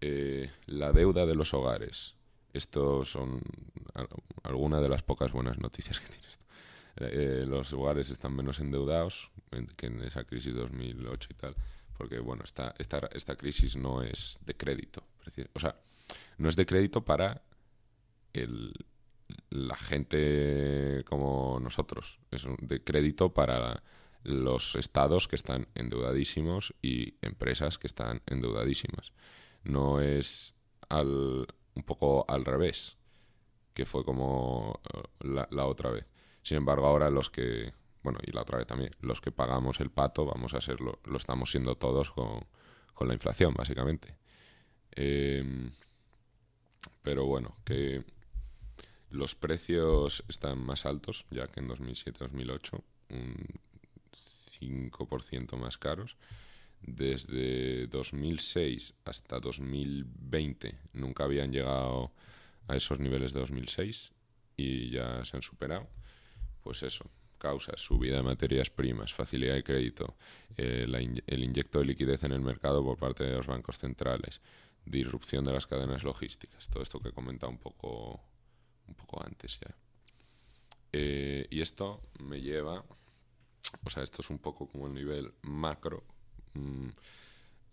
Eh, 0.00 0.50
la 0.66 0.92
deuda 0.92 1.26
de 1.26 1.34
los 1.34 1.54
hogares. 1.54 2.14
Estos 2.52 3.10
son 3.10 3.42
algunas 4.42 4.80
de 4.80 4.88
las 4.88 5.02
pocas 5.02 5.32
buenas 5.32 5.58
noticias 5.58 6.00
que 6.00 6.08
tiene 6.08 6.28
esto. 6.28 6.44
Eh, 6.96 7.44
los 7.46 7.72
hogares 7.72 8.10
están 8.10 8.34
menos 8.34 8.58
endeudados 8.58 9.30
que 9.76 9.86
en 9.86 10.02
esa 10.02 10.24
crisis 10.24 10.54
2008 10.54 11.28
y 11.30 11.34
tal 11.34 11.54
porque 11.98 12.20
bueno, 12.20 12.44
esta, 12.44 12.74
esta, 12.78 13.10
esta 13.12 13.34
crisis 13.34 13.76
no 13.76 14.02
es 14.02 14.38
de 14.46 14.54
crédito. 14.54 15.02
O 15.52 15.58
sea, 15.58 15.76
no 16.38 16.48
es 16.48 16.54
de 16.54 16.64
crédito 16.64 17.04
para 17.04 17.42
el, 18.32 18.72
la 19.50 19.76
gente 19.76 21.04
como 21.06 21.58
nosotros, 21.60 22.20
es 22.30 22.46
de 22.60 22.82
crédito 22.82 23.32
para 23.32 23.82
los 24.24 24.76
estados 24.76 25.28
que 25.28 25.36
están 25.36 25.68
endeudadísimos 25.74 26.74
y 26.82 27.14
empresas 27.22 27.78
que 27.78 27.86
están 27.86 28.22
endeudadísimas. 28.26 29.12
No 29.64 30.00
es 30.00 30.54
al, 30.88 31.46
un 31.74 31.82
poco 31.84 32.24
al 32.28 32.44
revés, 32.44 32.96
que 33.74 33.86
fue 33.86 34.04
como 34.04 34.80
eh, 34.92 35.46
la, 35.50 35.66
otra 35.66 35.90
vez. 35.90 36.12
Sin 36.42 36.56
embargo, 36.56 36.86
ahora 36.86 37.10
los 37.10 37.30
que 37.30 37.72
bueno, 38.02 38.18
y 38.24 38.32
la 38.32 38.42
otra 38.42 38.58
vez 38.58 38.66
también, 38.66 38.92
los 39.00 39.20
que 39.20 39.32
pagamos 39.32 39.80
el 39.80 39.90
pato 39.90 40.24
vamos 40.24 40.54
a 40.54 40.60
serlo, 40.60 41.00
lo 41.04 41.16
estamos 41.16 41.50
siendo 41.50 41.76
todos 41.76 42.10
con, 42.12 42.46
la 43.06 43.14
inflación, 43.14 43.54
básicamente. 43.54 44.16
Em, 44.92 45.70
pero 47.02 47.26
bueno, 47.26 47.56
que 47.64 48.04
los 49.10 49.34
precios 49.34 50.24
están 50.28 50.58
más 50.58 50.86
altos, 50.86 51.24
ya 51.30 51.46
que 51.48 51.60
en 51.60 51.68
2007-2008, 51.68 52.82
un 53.10 53.46
5% 54.60 55.56
más 55.56 55.78
caros. 55.78 56.16
Desde 56.80 57.88
2006 57.88 58.94
hasta 59.04 59.40
2020 59.40 60.78
nunca 60.92 61.24
habían 61.24 61.52
llegado 61.52 62.12
a 62.68 62.76
esos 62.76 63.00
niveles 63.00 63.32
de 63.32 63.40
2006 63.40 64.12
y 64.56 64.90
ya 64.90 65.24
se 65.24 65.36
han 65.36 65.42
superado. 65.42 65.88
Pues 66.62 66.82
eso, 66.82 67.10
causas, 67.38 67.80
subida 67.80 68.16
de 68.16 68.22
materias 68.22 68.70
primas, 68.70 69.14
facilidad 69.14 69.54
de 69.54 69.64
crédito, 69.64 70.16
eh, 70.56 70.86
el 71.26 71.42
inyecto 71.42 71.78
de 71.78 71.86
liquidez 71.86 72.24
en 72.24 72.32
el 72.32 72.40
mercado 72.40 72.84
por 72.84 72.98
parte 72.98 73.24
de 73.24 73.36
los 73.36 73.46
bancos 73.46 73.78
centrales, 73.78 74.40
disrupción 74.84 75.44
de 75.44 75.52
las 75.52 75.66
cadenas 75.66 76.04
logísticas, 76.04 76.68
todo 76.68 76.82
esto 76.82 77.00
que 77.00 77.08
he 77.08 77.12
comentado 77.12 77.50
un 77.50 77.58
poco, 77.58 78.20
un 78.88 78.94
poco 78.94 79.22
antes 79.24 79.58
ya. 79.60 79.74
Eh, 80.92 81.46
y 81.50 81.60
esto 81.60 82.00
me 82.20 82.40
lleva, 82.40 82.84
o 83.84 83.90
sea, 83.90 84.02
esto 84.02 84.22
es 84.22 84.30
un 84.30 84.38
poco 84.38 84.66
como 84.66 84.86
el 84.86 84.94
nivel 84.94 85.32
macro, 85.42 86.02
mm, 86.54 86.88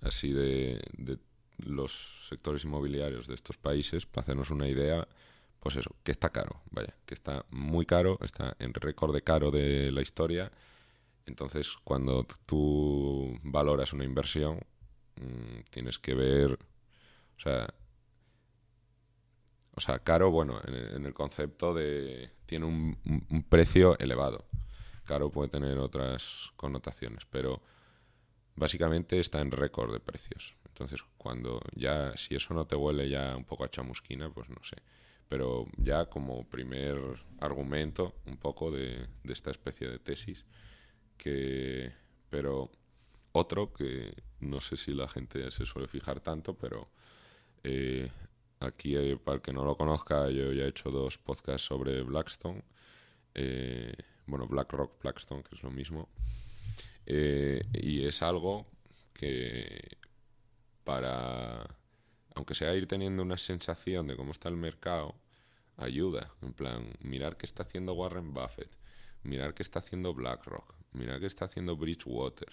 así 0.01 0.31
de, 0.31 0.81
de 0.97 1.17
los 1.65 2.27
sectores 2.29 2.65
inmobiliarios 2.65 3.27
de 3.27 3.35
estos 3.35 3.57
países, 3.57 4.05
para 4.05 4.23
hacernos 4.23 4.51
una 4.51 4.67
idea, 4.67 5.07
pues 5.59 5.77
eso, 5.77 5.95
que 6.03 6.11
está 6.11 6.29
caro, 6.29 6.61
vaya, 6.71 6.95
que 7.05 7.13
está 7.13 7.45
muy 7.49 7.85
caro, 7.85 8.19
está 8.21 8.55
en 8.59 8.73
récord 8.73 9.13
de 9.13 9.23
caro 9.23 9.51
de 9.51 9.91
la 9.91 10.01
historia. 10.01 10.51
Entonces, 11.25 11.75
cuando 11.83 12.27
tú 12.45 13.39
valoras 13.43 13.93
una 13.93 14.03
inversión, 14.03 14.59
mm, 15.15 15.61
tienes 15.71 15.97
que 15.97 16.13
ver, 16.13 16.53
o 17.37 17.39
sea, 17.39 17.73
o 19.75 19.81
sea, 19.81 19.99
caro, 19.99 20.31
bueno, 20.31 20.61
en, 20.65 21.05
el 21.05 21.13
concepto 21.13 21.73
de 21.73 22.31
tiene 22.45 22.65
un, 22.65 23.45
precio 23.49 23.97
elevado. 23.99 24.45
Caro 25.03 25.29
puede 25.29 25.49
tener 25.49 25.77
otras 25.77 26.51
connotaciones, 26.55 27.25
pero 27.29 27.61
básicamente 28.55 29.19
está 29.19 29.41
en 29.41 29.51
récord 29.51 29.91
de 29.91 29.99
precios. 29.99 30.55
Entonces, 30.67 31.01
cuando 31.17 31.61
ya, 31.75 32.15
si 32.17 32.35
eso 32.35 32.53
no 32.53 32.65
te 32.65 32.75
huele 32.75 33.09
ya 33.09 33.35
un 33.35 33.45
poco 33.45 33.65
a 33.65 33.69
chamusquina, 33.69 34.29
pues 34.29 34.49
no 34.49 34.63
sé. 34.63 34.77
Pero 35.27 35.65
ya 35.77 36.05
como 36.05 36.47
primer 36.47 36.97
argumento, 37.39 38.15
un 38.25 38.37
poco 38.37 38.71
de, 38.71 39.07
de 39.23 39.33
esta 39.33 39.51
especie 39.51 39.89
de 39.89 39.99
tesis, 39.99 40.45
que, 41.17 41.91
pero 42.29 42.71
otro 43.31 43.73
que 43.73 44.13
no 44.39 44.61
sé 44.61 44.77
si 44.77 44.93
la 44.93 45.07
gente 45.09 45.51
se 45.51 45.65
suele 45.65 45.87
fijar 45.87 46.21
tanto, 46.21 46.57
pero 46.57 46.89
eh, 47.63 48.09
Aquí, 48.59 48.95
eh, 48.95 49.17
para 49.17 49.35
el 49.35 49.41
que 49.41 49.53
no 49.53 49.65
lo 49.65 49.75
conozca, 49.75 50.29
yo 50.29 50.51
ya 50.53 50.63
he 50.63 50.69
hecho 50.69 50.89
dos 50.89 51.17
podcasts 51.17 51.67
sobre 51.67 52.01
Blackstone. 52.03 52.63
Eh, 53.33 53.93
bueno, 54.25 54.47
BlackRock, 54.47 55.01
Blackstone, 55.01 55.43
que 55.43 55.55
es 55.55 55.63
lo 55.63 55.71
mismo. 55.71 56.09
Eh, 57.05 57.61
y 57.73 58.05
es 58.05 58.21
algo 58.21 58.65
que 59.13 59.97
para, 60.83 61.77
aunque 62.35 62.55
sea 62.55 62.73
ir 62.75 62.87
teniendo 62.87 63.23
una 63.23 63.37
sensación 63.37 64.07
de 64.07 64.15
cómo 64.15 64.31
está 64.31 64.49
el 64.49 64.55
mercado, 64.55 65.15
ayuda. 65.77 66.31
En 66.41 66.53
plan, 66.53 66.93
mirar 67.01 67.37
qué 67.37 67.45
está 67.45 67.63
haciendo 67.63 67.93
Warren 67.93 68.33
Buffett, 68.33 68.71
mirar 69.23 69.53
qué 69.53 69.63
está 69.63 69.79
haciendo 69.79 70.13
BlackRock, 70.13 70.75
mirar 70.93 71.19
qué 71.19 71.27
está 71.27 71.45
haciendo 71.45 71.75
Bridgewater, 71.75 72.51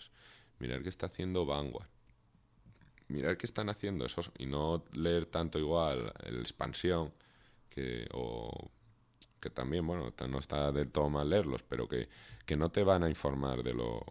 mirar 0.58 0.82
qué 0.82 0.88
está 0.88 1.06
haciendo 1.06 1.46
Vanguard 1.46 1.88
mirar 3.12 3.36
qué 3.36 3.46
están 3.46 3.68
haciendo 3.68 4.04
esos 4.04 4.30
y 4.38 4.46
no 4.46 4.84
leer 4.92 5.26
tanto 5.26 5.58
igual 5.58 6.12
el 6.24 6.40
expansión 6.40 7.12
que 7.70 8.08
o 8.12 8.70
que 9.40 9.50
también 9.50 9.86
bueno 9.86 10.12
no 10.28 10.38
está 10.38 10.72
del 10.72 10.90
todo 10.90 11.10
mal 11.10 11.28
leerlos 11.28 11.62
pero 11.62 11.88
que, 11.88 12.08
que 12.46 12.56
no 12.56 12.70
te 12.70 12.84
van 12.84 13.02
a 13.02 13.08
informar 13.08 13.62
de 13.62 13.74
lo 13.74 14.04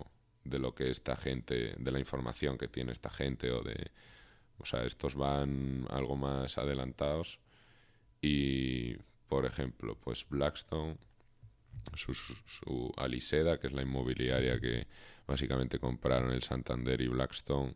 de 0.44 0.60
lo 0.60 0.74
que 0.74 0.90
esta 0.90 1.16
gente 1.16 1.76
de 1.78 1.92
la 1.92 2.00
información 2.00 2.58
que 2.58 2.68
tiene 2.68 2.92
esta 2.92 3.10
gente 3.10 3.52
o 3.52 3.62
de 3.62 3.92
o 4.58 4.66
sea 4.66 4.84
estos 4.84 5.16
van 5.16 5.88
algo 5.90 6.16
más 6.16 6.58
adelantados. 6.58 7.40
Y 8.22 8.96
por 9.28 9.46
ejemplo 9.46 9.98
pues 10.00 10.28
Blackstone 10.30 10.98
su, 11.96 12.14
su, 12.14 12.36
su 12.46 12.94
Aliseda 12.98 13.60
que 13.60 13.68
es 13.68 13.74
la 13.74 13.82
inmobiliaria 13.82 14.60
que 14.60 14.88
básicamente 15.26 15.80
compraron 15.80 16.32
el 16.32 16.44
Santander 16.44 17.02
y 17.02 17.08
Blackstone 17.08 17.76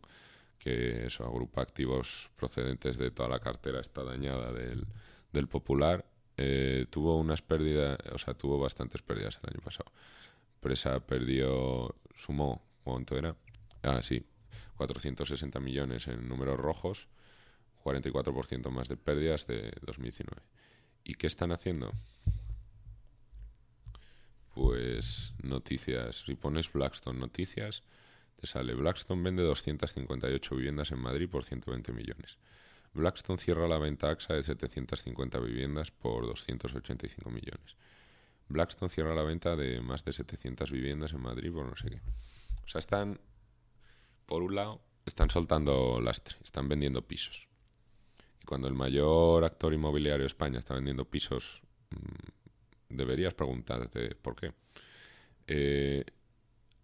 que 0.58 1.06
eso 1.06 1.24
agrupa 1.24 1.62
activos 1.62 2.30
procedentes 2.36 2.96
de 2.96 3.10
toda 3.10 3.28
la 3.28 3.40
cartera 3.40 3.80
está 3.80 4.02
dañada 4.04 4.52
del, 4.52 4.86
del 5.32 5.48
Popular. 5.48 6.04
Eh, 6.36 6.86
tuvo 6.90 7.18
unas 7.18 7.42
pérdidas, 7.42 7.98
o 8.12 8.18
sea, 8.18 8.34
tuvo 8.34 8.58
bastantes 8.58 9.02
pérdidas 9.02 9.38
el 9.42 9.50
año 9.50 9.60
pasado. 9.62 9.90
Presa 10.60 11.00
perdió, 11.00 11.94
sumó, 12.14 12.62
¿cuánto 12.84 13.16
era? 13.16 13.36
Ah, 13.82 14.02
sí, 14.02 14.26
460 14.76 15.60
millones 15.60 16.08
en 16.08 16.28
números 16.28 16.58
rojos, 16.58 17.08
44% 17.84 18.70
más 18.70 18.88
de 18.88 18.96
pérdidas 18.96 19.46
de 19.46 19.72
2019. 19.82 20.42
¿Y 21.04 21.14
qué 21.14 21.26
están 21.26 21.52
haciendo? 21.52 21.92
Pues 24.54 25.34
noticias, 25.42 26.24
si 26.26 26.34
pones 26.34 26.72
Blackstone 26.72 27.18
Noticias, 27.18 27.82
te 28.36 28.46
sale 28.46 28.74
Blackstone 28.74 29.22
vende 29.22 29.42
258 29.42 30.56
viviendas 30.56 30.92
en 30.92 30.98
Madrid 30.98 31.28
por 31.28 31.44
120 31.44 31.92
millones. 31.92 32.38
Blackstone 32.92 33.38
cierra 33.38 33.68
la 33.68 33.78
venta 33.78 34.10
AXA 34.10 34.34
de 34.34 34.42
750 34.42 35.38
viviendas 35.40 35.90
por 35.90 36.26
285 36.26 37.30
millones. 37.30 37.76
Blackstone 38.48 38.88
cierra 38.88 39.14
la 39.14 39.22
venta 39.22 39.56
de 39.56 39.80
más 39.80 40.04
de 40.04 40.12
700 40.12 40.70
viviendas 40.70 41.12
en 41.12 41.20
Madrid 41.20 41.52
por 41.52 41.66
no 41.66 41.76
sé 41.76 41.90
qué. 41.90 42.00
O 42.64 42.68
sea, 42.68 42.78
están, 42.78 43.20
por 44.24 44.42
un 44.42 44.54
lado, 44.54 44.80
están 45.04 45.30
soltando 45.30 46.00
lastre, 46.00 46.36
están 46.42 46.68
vendiendo 46.68 47.06
pisos. 47.06 47.48
Y 48.42 48.44
cuando 48.44 48.68
el 48.68 48.74
mayor 48.74 49.44
actor 49.44 49.72
inmobiliario 49.72 50.22
de 50.22 50.28
España 50.28 50.58
está 50.58 50.74
vendiendo 50.74 51.04
pisos, 51.04 51.62
mm, 51.90 52.96
deberías 52.96 53.34
preguntarte 53.34 54.14
por 54.14 54.36
qué. 54.36 54.52
Eh, 55.46 56.04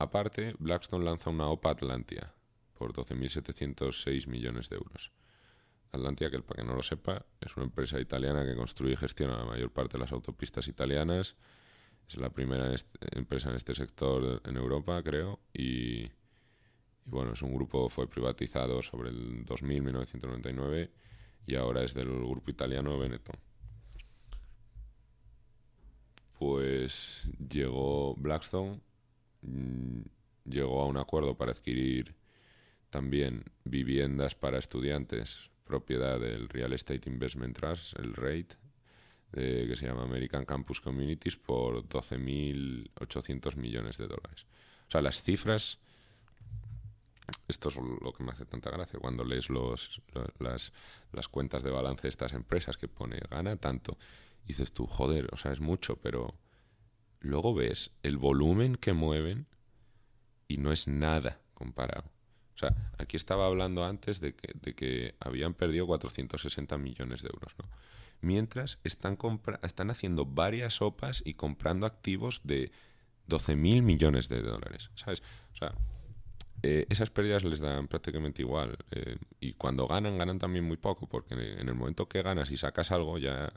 Aparte, 0.03 0.57
Blackstone 0.59 1.05
lanza 1.05 1.31
una 1.31 1.47
OPA 1.47 1.71
Atlantia 1.71 2.35
por 2.75 2.93
12.706 2.93 4.27
millones 4.27 4.69
de 4.69 4.75
euros. 4.75 5.13
Atlantia, 5.93 6.29
que 6.29 6.41
para 6.41 6.61
que 6.61 6.67
no 6.69 6.75
lo 6.75 6.83
sepa, 6.83 7.25
es 7.41 7.57
una 7.57 7.67
empresa 7.67 8.01
italiana 8.01 8.45
que 8.45 8.57
construye 8.57 8.95
y 8.95 8.97
gestiona 8.97 9.39
la 9.39 9.45
mayor 9.45 9.71
parte 9.71 9.93
de 9.93 10.01
las 10.01 10.11
autopistas 10.11 10.67
italianas. 10.67 11.37
Es 12.09 12.17
la 12.17 12.31
primera 12.31 12.75
empresa 13.13 13.51
en 13.51 13.55
este 13.55 13.77
sector 13.77 14.43
en 14.45 14.57
Europa, 14.57 15.01
creo. 15.05 15.39
Y, 15.55 16.11
bueno, 17.05 17.35
es 17.35 17.43
un 17.43 17.55
grupo, 17.55 17.89
fue 17.89 18.11
privatizado 18.11 18.83
sobre 18.83 19.11
el 19.11 19.45
2000, 19.45 19.83
1999, 19.83 20.91
y 21.47 21.55
ahora 21.55 21.85
es 21.85 21.95
del 21.95 22.09
grupo 22.09 22.51
italiano 22.51 22.99
Benetton. 22.99 23.37
Pues 26.37 27.31
llegó 27.49 28.17
Blackstone 28.17 28.81
llegó 30.45 30.83
a 30.83 30.87
un 30.87 30.97
acuerdo 30.97 31.37
para 31.37 31.53
adquirir 31.53 32.15
también 32.91 33.45
viviendas 33.65 34.35
para 34.35 34.59
estudiantes, 34.59 35.51
propiedad 35.65 36.21
del 36.21 36.49
Real 36.49 36.73
Estate 36.73 37.09
Investment 37.09 37.57
Trust, 37.57 37.99
el 37.99 38.15
REIT, 38.15 38.53
que 39.33 39.75
se 39.77 39.87
llama 39.87 40.03
American 40.03 40.45
Campus 40.45 40.81
Communities, 40.81 41.37
por 41.37 41.89
12.800 41.89 43.57
millones 43.57 43.97
de 43.97 44.07
dólares. 44.07 44.47
O 44.89 44.91
sea, 44.91 45.01
las 45.01 45.23
cifras, 45.23 45.79
esto 47.49 47.71
es 47.71 47.77
lo 47.77 48.13
que 48.13 48.25
me 48.25 48.33
hace 48.33 48.45
tanta 48.45 48.71
gracia, 48.71 49.01
cuando 49.01 49.25
lees 49.25 49.49
los, 49.49 50.03
las, 50.39 50.73
las 51.13 51.29
cuentas 51.29 51.63
de 51.63 51.71
balance 51.71 52.03
de 52.03 52.11
estas 52.11 52.35
empresas 52.35 52.77
que 52.77 52.89
pone 52.89 53.19
gana 53.31 53.57
tanto, 53.57 53.97
dices 54.45 54.73
tú, 54.73 54.87
joder, 54.87 55.29
o 55.33 55.39
sea, 55.39 55.53
es 55.53 55.61
mucho, 55.61 55.97
pero 55.97 56.35
luego 57.23 57.55
ves 57.55 57.93
el 58.03 58.19
volumen 58.19 58.77
que 58.77 58.93
mueven 58.93 59.47
y 60.49 60.59
no 60.59 60.73
es 60.73 60.89
nada 60.89 61.41
comparado. 61.55 62.11
O 62.55 62.59
sea, 62.59 62.93
aquí 62.99 63.17
estaba 63.17 63.47
hablando 63.47 63.85
antes 63.85 64.21
de 64.21 64.35
que, 64.35 65.15
habían 65.21 65.55
perdido 65.55 65.87
460 65.87 66.77
millones 66.79 67.23
de 67.23 67.31
euros, 67.33 67.55
¿no? 67.59 67.69
Mientras 68.21 68.79
están, 68.85 69.19
están 69.63 69.91
haciendo 69.91 70.27
varias 70.27 70.81
OPAs 70.81 71.23
y 71.25 71.35
comprando 71.35 71.87
activos 71.87 72.41
de 72.45 72.71
12.000 73.29 73.83
millones 73.83 74.29
de 74.29 74.43
dólares, 74.43 74.91
¿sabes? 74.95 75.23
O 75.53 75.57
sea, 75.57 75.75
eh, 76.63 76.87
esas 76.89 77.11
pérdidas 77.11 77.43
les 77.43 77.59
dan 77.59 77.89
prácticamente 77.89 78.43
igual. 78.43 78.77
Eh, 78.93 79.17
y 79.41 79.55
cuando 79.55 79.89
ganan, 79.89 80.19
ganan 80.19 80.39
también 80.39 80.65
muy 80.65 80.77
poco, 80.77 81.09
porque 81.09 81.35
en 81.35 81.69
el 81.69 81.75
momento 81.75 82.09
que 82.09 82.23
ganas 82.23 82.51
y 82.53 82.57
sacas 82.57 82.93
algo, 82.93 83.19
ya 83.19 83.53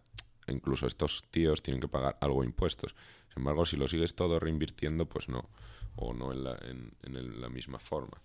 incluso 0.48 0.88
estos 0.88 1.24
tíos 1.32 1.62
tienen 1.62 1.82
que 1.82 1.88
pagar 1.88 2.18
algo 2.22 2.44
impuestos. 2.44 2.96
Sin 3.30 3.40
embargo, 3.40 3.66
si 3.66 3.78
lo 3.78 3.88
sigues 3.88 4.16
todo 4.16 4.40
reinvirtiendo, 4.40 5.08
pues 5.08 5.30
no, 5.30 5.50
o 5.96 6.14
no 6.14 6.32
en 6.32 6.44
la, 6.44 6.58
en, 6.64 7.54
misma 7.54 7.80
forma. 7.80 8.22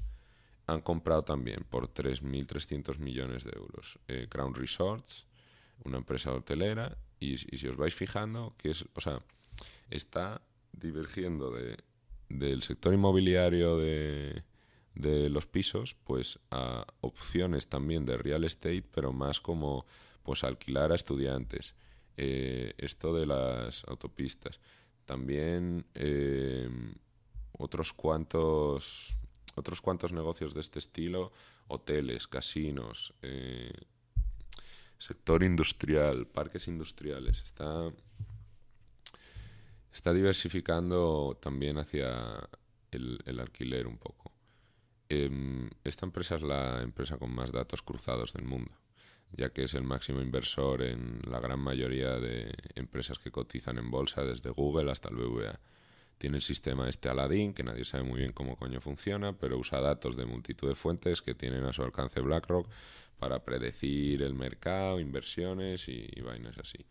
Han 0.67 0.83
comprado 0.83 1.23
también 1.25 1.65
por 1.69 1.93
3.300 1.93 2.99
millones 2.99 3.45
de 3.45 3.53
euros 3.57 3.99
eh, 4.09 4.27
Crown 4.29 4.55
Resorts, 4.55 5.27
una 5.85 5.99
empresa 5.99 6.33
hotelera, 6.33 6.97
y, 7.19 7.39
si 7.39 7.69
os 7.69 7.77
vais 7.77 7.95
fijando, 7.95 8.55
que 8.57 8.71
es, 8.71 8.85
o 8.95 9.01
sea, 9.01 9.23
está 9.91 10.41
divergiendo 10.73 11.51
de, 11.51 11.77
del 12.29 12.63
sector 12.63 12.95
inmobiliario 12.95 13.77
de, 13.77 14.43
de 14.95 15.29
los 15.29 15.47
pisos, 15.47 15.95
pues 16.05 16.39
a 16.51 16.87
opciones 17.01 17.69
también 17.69 18.07
de 18.07 18.17
real 18.17 18.45
estate, 18.45 18.83
pero 18.83 19.13
más 19.13 19.41
como 19.41 19.85
pues 20.23 20.45
alquilar 20.45 20.93
a 20.93 20.95
estudiantes, 20.95 21.75
eh, 22.17 22.75
esto 22.79 23.15
de 23.15 23.27
las 23.27 23.85
autopistas. 23.85 24.61
También 25.05 25.87
eh, 25.95 26.69
otros 27.53 27.93
cuantos 27.93 29.17
otros 29.57 29.81
cuantos 29.81 30.13
negocios 30.13 30.55
de 30.55 30.61
este 30.61 30.79
estilo, 30.79 31.33
hoteles, 31.67 32.29
casinos, 32.29 33.13
eh, 33.23 33.73
sector 34.97 35.43
industrial, 35.43 36.27
parques 36.27 36.69
industriales. 36.69 37.43
Está 37.43 37.93
está 39.93 40.13
diversificando 40.13 41.37
también 41.41 41.79
hacia 41.79 42.49
el, 42.91 43.41
alquiler 43.41 43.87
un 43.87 43.99
poco. 43.99 44.33
Em, 45.09 45.69
esta 45.85 46.07
empresa 46.07 46.37
es 46.37 46.43
la 46.43 46.83
empresa 46.83 47.19
con 47.19 47.35
más 47.35 47.51
datos 47.51 47.83
cruzados 47.83 48.33
del 48.33 48.45
mundo, 48.45 48.73
ya 49.33 49.51
que 49.51 49.65
es 49.65 49.75
el 49.75 49.83
máximo 49.83 50.21
inversor 50.21 50.83
en 50.83 51.21
la 51.27 51.41
gran 51.41 51.61
mayoría 51.61 52.19
de 52.19 52.53
empresas 52.75 53.19
que 53.19 53.31
cotizan 53.31 53.79
en 53.79 53.91
bolsa, 53.91 54.25
desde 54.25 54.51
Google 54.51 54.91
hasta 54.91 55.09
el 55.09 55.17
BVA. 55.17 55.61
Tiene 56.19 56.37
el 56.37 56.43
sistema 56.43 56.89
este 56.89 57.09
Aladdin, 57.09 57.55
que 57.55 57.63
nadie 57.63 57.85
sabe 57.85 58.05
muy 58.05 58.19
bien 58.19 58.33
cómo 58.33 58.57
coño 58.57 58.81
funciona, 58.81 59.33
pero 59.33 59.59
usa 59.59 59.81
datos 59.81 60.17
de 60.17 60.27
multitud 60.27 60.69
de 60.69 60.75
fuentes 60.75 61.23
que 61.23 61.35
tienen 61.35 61.65
a 61.65 61.73
su 61.73 61.83
alcance 61.83 62.21
BlackRock 62.21 62.69
para 63.19 63.45
predecir 63.45 64.23
el 64.23 64.35
mercado, 64.35 65.01
inversiones 65.01 65.89
y 65.89 66.21
vainas 66.21 66.59
así. 66.59 66.85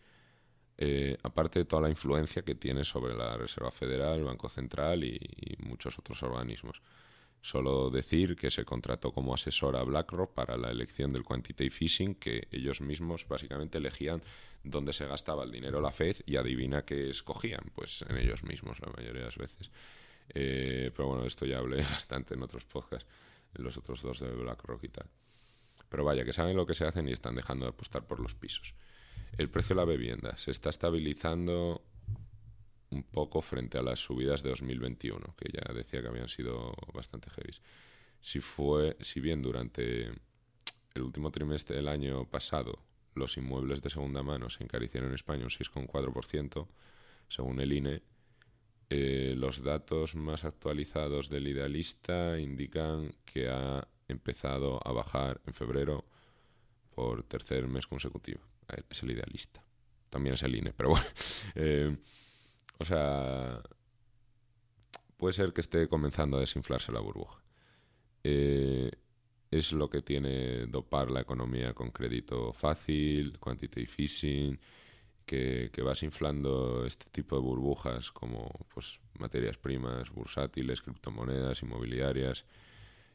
Eh, 0.82 1.18
aparte 1.24 1.60
de 1.60 1.66
toda 1.66 1.82
la 1.82 1.90
influencia 1.90 2.42
que 2.42 2.56
tiene 2.56 2.86
sobre 2.86 3.14
la 3.14 3.36
Reserva 3.36 3.70
Federal, 3.70 4.20
el 4.20 4.24
Banco 4.24 4.48
Central 4.48 5.04
y, 5.04 5.20
muchos 5.60 6.00
otros 6.00 6.24
organismos. 6.24 6.82
Solo 7.42 7.90
decir 7.90 8.36
que 8.36 8.52
se 8.52 8.66
contrató 8.66 9.12
como 9.12 9.34
asesor 9.34 9.78
a 9.78 9.84
BlackRock 9.84 10.34
para 10.34 10.58
la 10.58 10.70
elección 10.72 11.14
del 11.14 11.24
quantitative 11.24 11.76
easing, 11.80 12.16
que 12.16 12.48
ellos 12.52 12.82
mismos 12.82 13.26
básicamente 13.28 13.78
elegían 13.78 14.22
dónde 14.64 14.92
se 14.92 15.06
gastaba 15.06 15.44
el 15.46 15.52
dinero 15.52 15.80
la 15.80 15.92
Fed 15.92 16.18
y 16.26 16.36
adivina 16.36 16.84
qué 16.84 17.10
escogían, 17.10 17.72
pues 17.74 18.04
en 18.10 18.18
ellos 18.18 18.44
mismos 18.44 18.80
la 18.82 18.92
mayoría 18.92 19.22
de 19.22 19.26
las 19.26 19.38
veces. 19.38 19.72
Eh, 20.30 20.92
pero 20.96 21.08
bueno, 21.08 21.26
esto 21.26 21.46
ya 21.46 21.60
hablé 21.60 21.78
bastante 21.82 22.34
en 22.34 22.44
otros 22.44 22.66
podcasts, 22.66 23.08
en 23.56 23.64
los 23.64 23.78
otros 23.78 24.02
dos 24.02 24.20
de 24.20 24.30
BlackRock 24.30 24.84
y 24.84 24.90
tal. 24.90 25.08
Pero 25.88 26.04
vaya, 26.04 26.24
que 26.24 26.34
saben 26.34 26.56
lo 26.56 26.66
que 26.66 26.76
se 26.76 26.86
hacen 26.86 27.08
y 27.08 27.14
están 27.14 27.36
dejando 27.36 27.66
de 27.66 27.70
apostar 27.70 28.06
por 28.06 28.20
los 28.20 28.36
pisos. 28.36 28.76
El 29.38 29.50
precio 29.50 29.76
de 29.76 29.82
la 29.82 29.92
vivienda 29.92 30.38
se 30.38 30.52
está 30.52 30.70
estabilizando 30.70 31.82
un 32.92 33.04
poco 33.04 33.42
frente 33.42 33.78
a 33.78 33.82
las 33.82 34.00
subidas 34.00 34.44
de 34.44 34.50
2021, 34.50 35.36
que 35.38 35.52
ya 35.52 35.74
decía 35.74 36.02
que 36.02 36.08
habían 36.08 36.30
sido 36.30 36.74
bastante 36.94 37.30
heavy. 37.30 37.54
Si, 38.22 38.40
si 39.02 39.20
bien 39.20 39.42
durante 39.42 40.08
el 40.94 41.02
último 41.02 41.32
trimestre 41.32 41.78
del 41.78 41.88
año 41.88 42.26
pasado 42.26 42.80
los 43.16 43.38
inmuebles 43.38 43.82
de 43.82 43.90
segunda 43.90 44.24
mano 44.24 44.50
se 44.50 44.64
encarecieron 44.64 45.10
en 45.10 45.16
España 45.16 45.44
un 45.44 45.50
6,4%, 45.50 46.68
según 47.28 47.60
el 47.60 47.74
INE, 47.74 48.02
eh, 48.90 49.34
los 49.38 49.62
datos 49.64 50.16
más 50.16 50.46
actualizados 50.46 51.30
del 51.30 51.48
idealista 51.48 52.40
indican 52.40 53.14
que 53.26 53.50
ha 53.50 53.88
empezado 54.08 54.80
a 54.86 54.92
bajar 54.92 55.42
en 55.46 55.54
febrero 55.54 56.06
por 56.96 57.24
tercer 57.24 57.68
mes 57.68 57.86
consecutivo 57.86 58.42
es 58.90 59.04
el 59.04 59.12
idealista. 59.12 59.64
También 60.10 60.34
es 60.34 60.44
el 60.44 60.56
INE, 60.56 60.74
pero 60.74 60.90
bueno. 60.90 61.06
Eh, 61.56 61.96
o 62.80 62.86
sea, 62.86 63.62
puede 65.18 65.34
ser 65.34 65.54
que 65.54 65.62
esté 65.62 65.88
comenzando 65.88 66.38
a 66.38 66.40
desinflarse 66.40 66.92
la 66.92 67.02
burbuja. 67.02 67.42
Eh, 68.24 68.90
es 69.52 69.74
lo 69.74 69.90
que 69.90 70.02
tiene 70.02 70.66
dopar 70.68 71.12
la 71.12 71.22
economía 71.22 71.74
con 71.74 71.92
crédito 71.92 72.54
fácil, 72.54 73.38
quantitative 73.40 73.92
easing, 73.98 74.60
que, 75.26 75.70
que 75.74 75.82
vas 75.82 76.04
inflando 76.04 76.86
este 76.86 77.06
tipo 77.12 77.36
de 77.36 77.42
burbujas 77.42 78.12
como 78.12 78.50
pues, 78.74 79.00
materias 79.20 79.58
primas, 79.58 80.10
bursátiles, 80.10 80.82
criptomonedas, 80.82 81.62
inmobiliarias. 81.62 82.46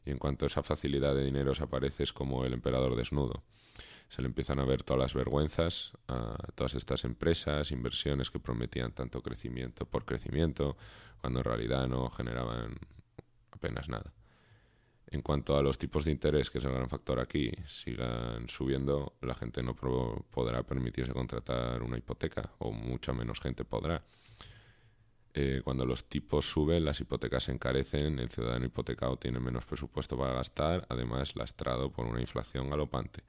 Y 0.05 0.11
en 0.11 0.19
cuanto 0.19 0.45
a 0.45 0.47
esa 0.47 0.61
facilidad 0.61 1.15
de 1.15 1.25
dinero 1.25 1.53
apareces 1.59 2.13
como 2.13 2.45
el 2.45 2.53
emperador 2.53 2.95
desnudo 2.95 3.43
se 4.09 4.21
le 4.21 4.27
empiezan 4.27 4.59
a 4.59 4.65
ver 4.65 4.83
todas 4.83 5.01
las 5.01 5.13
vergüenzas 5.13 5.93
a 6.07 6.37
todas 6.55 6.75
estas 6.75 7.03
empresas, 7.03 7.71
inversiones 7.71 8.29
que 8.29 8.39
prometían 8.39 8.91
tanto 8.91 9.21
crecimiento 9.21 9.85
por 9.85 10.05
crecimiento, 10.05 10.77
cuando 11.21 11.39
en 11.39 11.45
realidad 11.45 11.87
no 11.87 12.09
generaban 12.09 12.77
apenas 13.51 13.89
nada. 13.89 14.13
En 15.07 15.21
cuanto 15.21 15.57
a 15.57 15.61
los 15.61 15.77
tipos 15.77 16.05
de 16.05 16.11
interés, 16.11 16.49
que 16.49 16.57
es 16.57 16.65
el 16.65 16.73
gran 16.73 16.89
factor 16.89 17.19
aquí, 17.19 17.51
sigan 17.67 18.49
subiendo, 18.49 19.13
la 19.21 19.35
gente 19.35 19.61
no 19.63 19.75
podrá 19.75 20.63
permitirse 20.63 21.13
contratar 21.13 21.81
una 21.83 21.97
hipoteca, 21.97 22.51
o 22.59 22.71
mucha 22.71 23.13
menos 23.13 23.39
gente 23.39 23.63
podrá. 23.65 24.03
Eh, 25.33 25.61
cuando 25.63 25.85
los 25.85 26.05
tipos 26.05 26.49
suben, 26.49 26.85
las 26.85 27.01
hipotecas 27.01 27.43
se 27.43 27.51
encarecen, 27.51 28.19
el 28.19 28.29
ciudadano 28.29 28.65
hipotecado 28.65 29.17
tiene 29.17 29.39
menos 29.39 29.65
presupuesto 29.65 30.17
para 30.17 30.33
gastar, 30.33 30.85
además 30.89 31.35
lastrado 31.35 31.91
por 31.91 32.05
una 32.05 32.21
inflación 32.21 32.69
galopante 32.69 33.23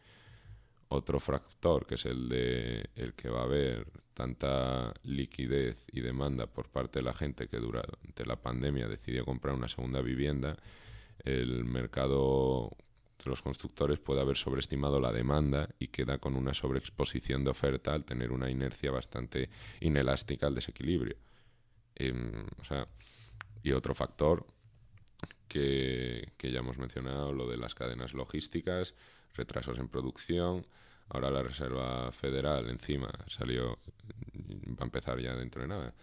otro 0.88 1.20
factor, 1.20 1.86
que 1.86 1.96
es 1.96 2.04
el 2.06 2.28
de 2.28 2.90
el 2.94 3.14
que 3.14 3.28
va 3.28 3.40
a 3.40 3.44
haber 3.44 3.86
tanta 4.14 4.94
liquidez 5.02 5.86
y 5.92 6.00
demanda 6.00 6.46
por 6.46 6.70
parte 6.70 7.00
de 7.00 7.04
la 7.04 7.12
gente 7.12 7.48
que 7.48 7.58
durante 7.58 8.24
la 8.24 8.36
pandemia 8.36 8.88
decidió 8.88 9.24
comprar 9.24 9.54
una 9.54 9.68
segunda 9.68 10.00
vivienda, 10.00 10.56
el 11.24 11.64
mercado 11.64 12.70
de 13.22 13.30
los 13.30 13.42
constructores 13.42 13.98
puede 13.98 14.20
haber 14.20 14.36
sobreestimado 14.36 15.00
la 15.00 15.12
demanda 15.12 15.68
y 15.78 15.88
queda 15.88 16.18
con 16.18 16.36
una 16.36 16.54
sobreexposición 16.54 17.44
de 17.44 17.50
oferta 17.50 17.92
al 17.92 18.04
tener 18.04 18.32
una 18.32 18.50
inercia 18.50 18.90
bastante 18.90 19.50
inelástica 19.80 20.46
al 20.46 20.54
desequilibrio. 20.54 21.16
Em, 21.94 22.46
y 23.62 23.72
otro 23.72 23.94
factor 23.94 24.46
que, 25.48 26.32
que 26.36 26.52
ya 26.52 26.60
hemos 26.60 26.78
mencionado, 26.78 27.32
lo 27.32 27.48
de 27.48 27.56
las 27.56 27.74
cadenas 27.74 28.14
logísticas, 28.14 28.94
retrasos 29.36 29.78
en 29.78 29.88
producción. 29.88 30.66
Ahora 31.08 31.30
la 31.30 31.42
Reserva 31.42 32.10
Federal 32.12 32.68
encima 32.68 33.10
salió, 33.28 33.78
va 34.70 34.80
a 34.80 34.84
empezar 34.84 35.20
ya 35.20 35.34
dentro 35.34 35.62
de 35.62 35.68
nada, 35.68 35.94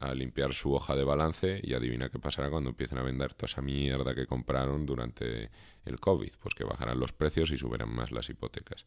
a 0.00 0.14
limpiar 0.14 0.54
su 0.54 0.72
hoja 0.72 0.96
de 0.96 1.04
balance 1.04 1.60
y 1.62 1.74
adivina 1.74 2.08
qué 2.08 2.18
pasará 2.18 2.50
cuando 2.50 2.70
empiecen 2.70 2.98
a 2.98 3.02
vender 3.02 3.34
toda 3.34 3.46
esa 3.46 3.62
mierda 3.62 4.14
que 4.14 4.26
compraron 4.26 4.86
durante 4.86 5.50
el 5.84 6.00
COVID. 6.00 6.32
Pues 6.40 6.54
que 6.54 6.64
bajarán 6.64 6.98
los 6.98 7.12
precios 7.12 7.50
y 7.50 7.58
subirán 7.58 7.94
más 7.94 8.10
las 8.10 8.28
hipotecas. 8.28 8.86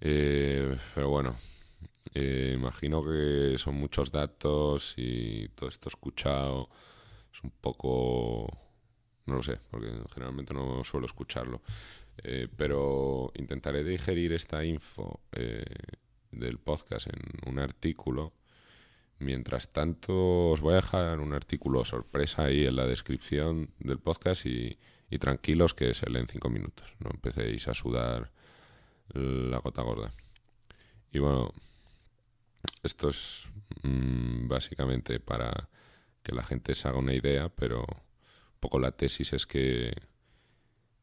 Eh, 0.00 0.76
pero 0.94 1.10
bueno, 1.10 1.36
eh, 2.14 2.52
imagino 2.54 3.04
que 3.04 3.56
son 3.58 3.74
muchos 3.74 4.10
datos 4.10 4.94
y 4.96 5.48
todo 5.50 5.68
esto 5.68 5.88
escuchado 5.88 6.68
es 7.32 7.42
un 7.42 7.50
poco... 7.50 8.48
No 9.26 9.36
lo 9.36 9.42
sé, 9.42 9.58
porque 9.70 9.92
generalmente 10.12 10.52
no 10.52 10.82
suelo 10.82 11.06
escucharlo. 11.06 11.62
Eh, 12.22 12.48
pero 12.56 13.32
intentaré 13.34 13.82
digerir 13.82 14.32
esta 14.32 14.64
info 14.64 15.20
eh, 15.32 15.64
del 16.30 16.58
podcast 16.58 17.06
en 17.06 17.50
un 17.50 17.58
artículo. 17.58 18.34
Mientras 19.18 19.72
tanto, 19.72 20.50
os 20.50 20.60
voy 20.60 20.72
a 20.72 20.76
dejar 20.76 21.20
un 21.20 21.32
artículo 21.32 21.84
sorpresa 21.84 22.44
ahí 22.44 22.66
en 22.66 22.76
la 22.76 22.86
descripción 22.86 23.70
del 23.78 23.98
podcast 23.98 24.46
y, 24.46 24.78
tranquilos 25.18 25.74
que 25.74 25.92
se 25.92 26.08
lee 26.08 26.20
en 26.20 26.28
cinco 26.28 26.50
minutos. 26.50 26.94
No 27.00 27.10
empecéis 27.10 27.66
a 27.68 27.74
sudar 27.74 28.30
la 29.12 29.58
gota 29.58 29.82
gorda. 29.82 30.12
Y 31.12 31.18
bueno, 31.18 31.52
esto 32.82 33.08
es 33.08 33.48
mm, 33.82 34.46
básicamente 34.46 35.18
para 35.18 35.68
que 36.22 36.32
la 36.32 36.44
gente 36.44 36.74
se 36.76 36.86
haga 36.86 36.98
una 36.98 37.14
idea, 37.14 37.48
pero 37.48 37.80
un 37.80 38.60
poco 38.60 38.78
la 38.78 38.92
tesis 38.92 39.32
es 39.32 39.46
que 39.46 39.92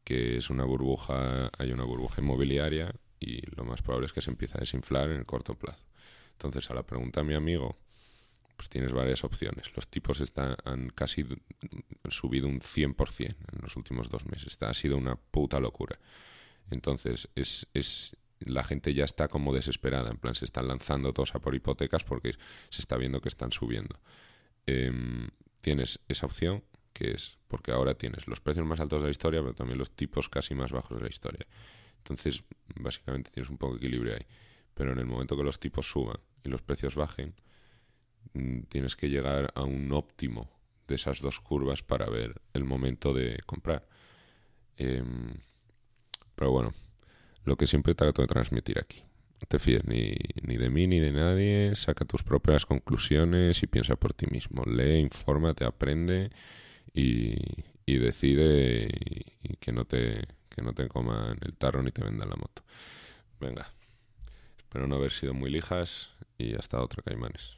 que 0.08 0.38
es 0.38 0.48
una 0.48 0.64
burbuja, 0.64 1.50
hay 1.58 1.70
una 1.70 1.84
burbuja 1.84 2.22
inmobiliaria 2.22 2.94
y 3.20 3.42
lo 3.54 3.64
más 3.64 3.82
probable 3.82 4.06
es 4.06 4.14
que 4.14 4.22
se 4.22 4.30
empiece 4.30 4.56
a 4.56 4.60
desinflar 4.60 5.10
en 5.10 5.18
el 5.18 5.26
corto 5.26 5.54
plazo. 5.54 5.84
Entonces, 6.32 6.70
a 6.70 6.74
la 6.74 6.82
pregunta 6.82 7.20
a 7.20 7.24
mi 7.24 7.34
amigo, 7.34 7.76
pues 8.56 8.70
tienes 8.70 8.92
varias 8.92 9.22
opciones. 9.22 9.70
Los 9.76 9.86
tipos 9.88 10.22
están, 10.22 10.56
han 10.64 10.88
casi 10.88 11.26
subido 12.08 12.48
un 12.48 12.60
100% 12.60 13.26
en 13.26 13.60
los 13.60 13.76
últimos 13.76 14.08
dos 14.08 14.24
meses. 14.24 14.56
ha 14.62 14.72
sido 14.72 14.96
una 14.96 15.16
puta 15.16 15.60
locura. 15.60 15.98
Entonces, 16.70 17.28
es, 17.34 17.66
es, 17.74 18.16
la 18.40 18.64
gente 18.64 18.94
ya 18.94 19.04
está 19.04 19.28
como 19.28 19.52
desesperada. 19.52 20.10
En 20.10 20.16
plan, 20.16 20.34
se 20.34 20.46
están 20.46 20.68
lanzando 20.68 21.12
todos 21.12 21.34
a 21.34 21.40
por 21.40 21.54
hipotecas 21.54 22.02
porque 22.04 22.32
se 22.70 22.80
está 22.80 22.96
viendo 22.96 23.20
que 23.20 23.28
están 23.28 23.52
subiendo. 23.52 24.00
Em, 24.64 25.28
tienes 25.60 26.00
esa 26.08 26.24
opción 26.24 26.64
que 26.98 27.12
es 27.12 27.38
porque 27.46 27.70
ahora 27.70 27.94
tienes 27.94 28.26
los 28.26 28.40
precios 28.40 28.66
más 28.66 28.80
altos 28.80 29.00
de 29.00 29.06
la 29.06 29.12
historia, 29.12 29.40
pero 29.40 29.54
también 29.54 29.78
los 29.78 29.92
tipos 29.92 30.28
casi 30.28 30.56
más 30.56 30.72
bajos 30.72 30.98
de 30.98 31.04
la 31.04 31.08
historia. 31.08 31.46
Entonces, 31.98 32.42
básicamente 32.74 33.30
tienes 33.30 33.48
un 33.50 33.56
poco 33.56 33.74
de 33.74 33.78
equilibrio 33.78 34.14
ahí. 34.14 34.26
Pero 34.74 34.92
en 34.92 34.98
el 34.98 35.06
momento 35.06 35.36
que 35.36 35.44
los 35.44 35.60
tipos 35.60 35.88
suban 35.88 36.18
y 36.42 36.48
los 36.48 36.60
precios 36.60 36.96
bajen, 36.96 37.34
mm, 38.32 38.62
tienes 38.62 38.96
que 38.96 39.08
llegar 39.08 39.52
a 39.54 39.62
un 39.62 39.92
óptimo 39.92 40.50
de 40.88 40.96
esas 40.96 41.20
dos 41.20 41.38
curvas 41.38 41.82
para 41.82 42.10
ver 42.10 42.40
el 42.52 42.64
momento 42.64 43.14
de 43.14 43.38
comprar. 43.46 43.86
Em, 44.76 45.34
pero 46.34 46.50
bueno, 46.50 46.72
lo 47.44 47.56
que 47.56 47.68
siempre 47.68 47.94
trato 47.94 48.22
de 48.22 48.28
transmitir 48.28 48.80
aquí. 48.80 49.04
No 49.40 49.46
te 49.46 49.60
fíes 49.60 49.84
ni, 49.84 50.16
ni, 50.42 50.56
de 50.56 50.68
mí 50.68 50.88
ni 50.88 50.98
de 50.98 51.12
nadie, 51.12 51.76
saca 51.76 52.04
tus 52.04 52.24
propias 52.24 52.66
conclusiones 52.66 53.62
y 53.62 53.68
piensa 53.68 53.94
por 53.94 54.14
ti 54.14 54.26
mismo. 54.26 54.64
Lee, 54.64 54.98
infórmate, 54.98 55.64
aprende 55.64 56.30
y, 56.94 57.36
decide 57.86 58.88
y, 59.42 59.56
que 59.56 59.72
no 59.72 59.84
te 59.84 60.26
que 60.48 60.62
no 60.62 60.72
te 60.72 60.88
coman 60.88 61.38
el 61.42 61.56
tarro 61.56 61.82
ni 61.82 61.92
te 61.92 62.02
vendan 62.02 62.28
la 62.30 62.36
moto. 62.36 62.62
Venga, 63.40 63.72
espero 64.58 64.86
no 64.86 64.96
haber 64.96 65.12
sido 65.12 65.34
muy 65.34 65.50
lijas 65.50 66.10
y 66.36 66.54
hasta 66.54 66.82
otra, 66.82 67.02
Caimanes. 67.02 67.57